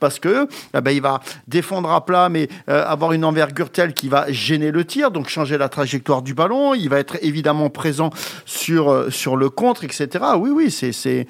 parce 0.00 0.18
que 0.18 0.48
eh 0.74 0.80
ben, 0.80 0.90
il 0.90 1.00
va 1.00 1.20
défendre 1.48 1.90
à 1.90 2.04
plat, 2.04 2.28
mais 2.28 2.48
euh, 2.68 2.84
avoir 2.86 3.12
une 3.12 3.24
envergure 3.24 3.70
telle 3.70 3.94
qui 3.94 4.08
va 4.08 4.30
gêner 4.30 4.70
le 4.70 4.84
tir, 4.84 5.10
donc 5.10 5.28
changer 5.28 5.58
la 5.58 5.68
trajectoire 5.68 6.22
du 6.22 6.34
ballon. 6.34 6.74
Il 6.74 6.88
va 6.88 6.98
être 6.98 7.16
évidemment 7.22 7.70
présent 7.70 8.10
sur, 8.44 8.90
euh, 8.90 9.10
sur 9.10 9.36
le 9.36 9.50
contre, 9.50 9.84
etc. 9.84 10.24
Oui, 10.36 10.50
oui, 10.50 10.70
c'est 10.70 11.26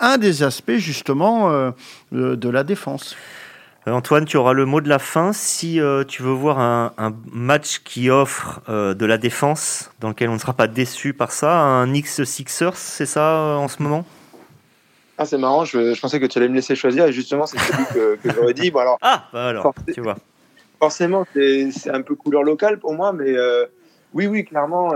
un 0.00 0.18
des 0.18 0.42
aspects 0.42 0.76
justement 0.76 1.50
euh, 1.50 1.70
de 2.12 2.48
la 2.48 2.64
défense. 2.64 3.16
Antoine, 3.84 4.26
tu 4.26 4.36
auras 4.36 4.52
le 4.52 4.64
mot 4.64 4.80
de 4.80 4.88
la 4.88 5.00
fin. 5.00 5.32
Si 5.32 5.80
tu 6.06 6.22
veux 6.22 6.30
voir 6.30 6.60
un, 6.60 6.92
match 7.32 7.80
qui 7.84 8.10
offre 8.10 8.60
de 8.68 9.06
la 9.06 9.18
défense, 9.18 9.90
dans 9.98 10.10
lequel 10.10 10.28
on 10.28 10.34
ne 10.34 10.38
sera 10.38 10.52
pas 10.52 10.68
déçu 10.68 11.14
par 11.14 11.32
ça, 11.32 11.58
un 11.58 11.92
X-Sixers, 11.92 12.76
c'est 12.76 13.06
ça 13.06 13.56
en 13.58 13.66
ce 13.66 13.82
moment? 13.82 14.06
Ah, 15.22 15.26
c'est 15.26 15.38
marrant, 15.38 15.64
je, 15.64 15.98
pensais 16.00 16.18
que 16.18 16.26
tu 16.26 16.38
allais 16.38 16.48
me 16.48 16.54
laisser 16.54 16.74
choisir 16.74 17.06
et 17.06 17.12
justement, 17.12 17.46
c'est 17.46 17.58
celui 17.58 17.84
que, 17.94 18.16
que 18.16 18.34
j'aurais 18.34 18.54
dit. 18.54 18.70
Bon, 18.72 18.80
alors, 18.80 18.98
ah, 19.02 19.28
bah 19.32 19.46
alors, 19.48 19.72
tu 19.94 20.00
vois. 20.00 20.16
Forcément, 20.80 21.24
c'est 21.32 21.90
un 21.90 22.02
peu 22.02 22.16
couleur 22.16 22.42
locale 22.42 22.78
pour 22.80 22.92
moi, 22.92 23.12
mais 23.12 23.36
oui, 24.14 24.26
oui, 24.26 24.44
clairement. 24.44 24.92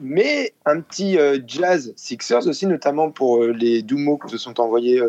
mais 0.00 0.54
un 0.64 0.80
petit 0.80 1.18
jazz 1.46 1.92
Sixers 1.94 2.46
aussi, 2.46 2.66
notamment 2.66 3.10
pour 3.10 3.44
les 3.44 3.82
doux 3.82 3.98
mots 3.98 4.16
que 4.16 4.30
se 4.30 4.38
sont 4.38 4.60
envoyés 4.60 5.02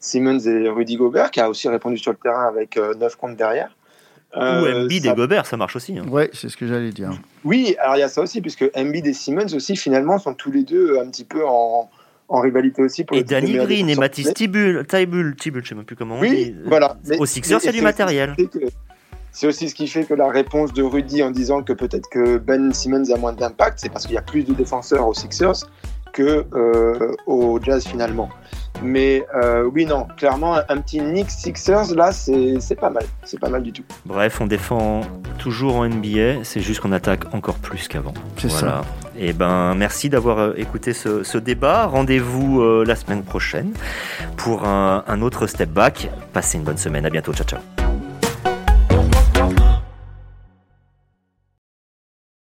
Simmons 0.00 0.38
et 0.40 0.68
Rudy 0.68 0.96
Gobert, 0.96 1.30
qui 1.30 1.40
a 1.40 1.48
aussi 1.48 1.68
répondu 1.68 1.98
sur 1.98 2.12
le 2.12 2.18
terrain 2.18 2.46
avec 2.46 2.76
9 2.76 3.02
euh, 3.02 3.08
comptes 3.18 3.36
derrière. 3.36 3.74
Euh, 4.36 4.62
Ou 4.62 4.84
Embiid 4.84 5.06
et 5.06 5.14
Gobert, 5.14 5.46
ça 5.46 5.56
marche 5.56 5.76
aussi. 5.76 5.98
Hein. 5.98 6.04
Oui, 6.10 6.24
c'est 6.32 6.48
ce 6.48 6.56
que 6.56 6.66
j'allais 6.66 6.90
dire. 6.90 7.10
Oui, 7.44 7.76
alors 7.80 7.96
il 7.96 8.00
y 8.00 8.02
a 8.02 8.08
ça 8.08 8.20
aussi, 8.20 8.40
puisque 8.40 8.64
Embiid 8.76 9.06
et 9.06 9.12
Simmons 9.12 9.54
aussi, 9.54 9.74
finalement, 9.74 10.18
sont 10.18 10.34
tous 10.34 10.52
les 10.52 10.62
deux 10.62 10.98
un 10.98 11.08
petit 11.08 11.24
peu 11.24 11.46
en, 11.46 11.90
en 12.28 12.40
rivalité 12.40 12.82
aussi. 12.82 13.04
Pour 13.04 13.16
et 13.16 13.24
Danny 13.24 13.54
Green 13.54 13.88
et 13.88 13.96
Mathis 13.96 14.32
Tibul, 14.34 14.86
Tibul, 14.86 15.34
Tibul, 15.36 15.62
je 15.64 15.70
sais 15.70 15.74
même 15.74 15.84
plus 15.84 15.96
comment 15.96 16.16
on 16.16 16.20
oui, 16.20 16.30
dit. 16.30 16.54
voilà. 16.66 16.96
Au 17.18 17.26
Sixers, 17.26 17.60
c'est 17.60 17.72
du 17.72 17.82
matériel. 17.82 18.34
C'est 19.30 19.46
aussi 19.46 19.68
ce 19.68 19.74
qui 19.74 19.86
fait 19.86 20.04
que 20.04 20.14
la 20.14 20.28
réponse 20.28 20.72
de 20.72 20.82
Rudy 20.82 21.22
en 21.22 21.30
disant 21.30 21.62
que 21.62 21.72
peut-être 21.72 22.08
que 22.10 22.38
Ben 22.38 22.72
Simmons 22.72 23.10
a 23.14 23.18
moins 23.18 23.32
d'impact, 23.32 23.78
c'est 23.78 23.88
parce 23.88 24.06
qu'il 24.06 24.14
y 24.14 24.18
a 24.18 24.22
plus 24.22 24.42
de 24.42 24.52
défenseurs 24.54 25.06
aux 25.06 25.14
Sixers 25.14 25.68
que 26.12 26.46
euh, 26.54 27.14
au 27.26 27.60
Jazz 27.62 27.86
finalement. 27.86 28.28
Mais 28.82 29.26
euh, 29.34 29.68
oui, 29.72 29.86
non, 29.86 30.06
clairement, 30.16 30.56
un 30.68 30.76
petit 30.78 30.98
Knicks 30.98 31.30
Sixers, 31.30 31.94
là, 31.94 32.12
c'est 32.12 32.78
pas 32.78 32.90
mal. 32.90 33.04
C'est 33.24 33.40
pas 33.40 33.48
mal 33.48 33.62
du 33.62 33.72
tout. 33.72 33.82
Bref, 34.06 34.40
on 34.40 34.46
défend 34.46 35.00
toujours 35.38 35.76
en 35.76 35.88
NBA, 35.88 36.44
c'est 36.44 36.60
juste 36.60 36.80
qu'on 36.80 36.92
attaque 36.92 37.34
encore 37.34 37.56
plus 37.56 37.88
qu'avant. 37.88 38.14
C'est 38.36 38.50
ça. 38.50 38.82
Et 39.16 39.30
eh 39.30 39.32
ben, 39.32 39.74
merci 39.74 40.08
d'avoir 40.08 40.38
euh, 40.38 40.52
écouté 40.56 40.92
ce, 40.92 41.38
débat. 41.38 41.86
Rendez-vous 41.86 42.60
euh, 42.60 42.84
la 42.86 42.94
semaine 42.94 43.24
prochaine 43.24 43.72
pour 44.36 44.64
un, 44.64 45.02
un 45.06 45.22
autre 45.22 45.46
step 45.48 45.70
back. 45.70 46.08
Passez 46.32 46.58
une 46.58 46.64
bonne 46.64 46.78
semaine. 46.78 47.04
À 47.04 47.10
bientôt. 47.10 47.32
Ciao, 47.32 47.46
ciao. 47.46 47.87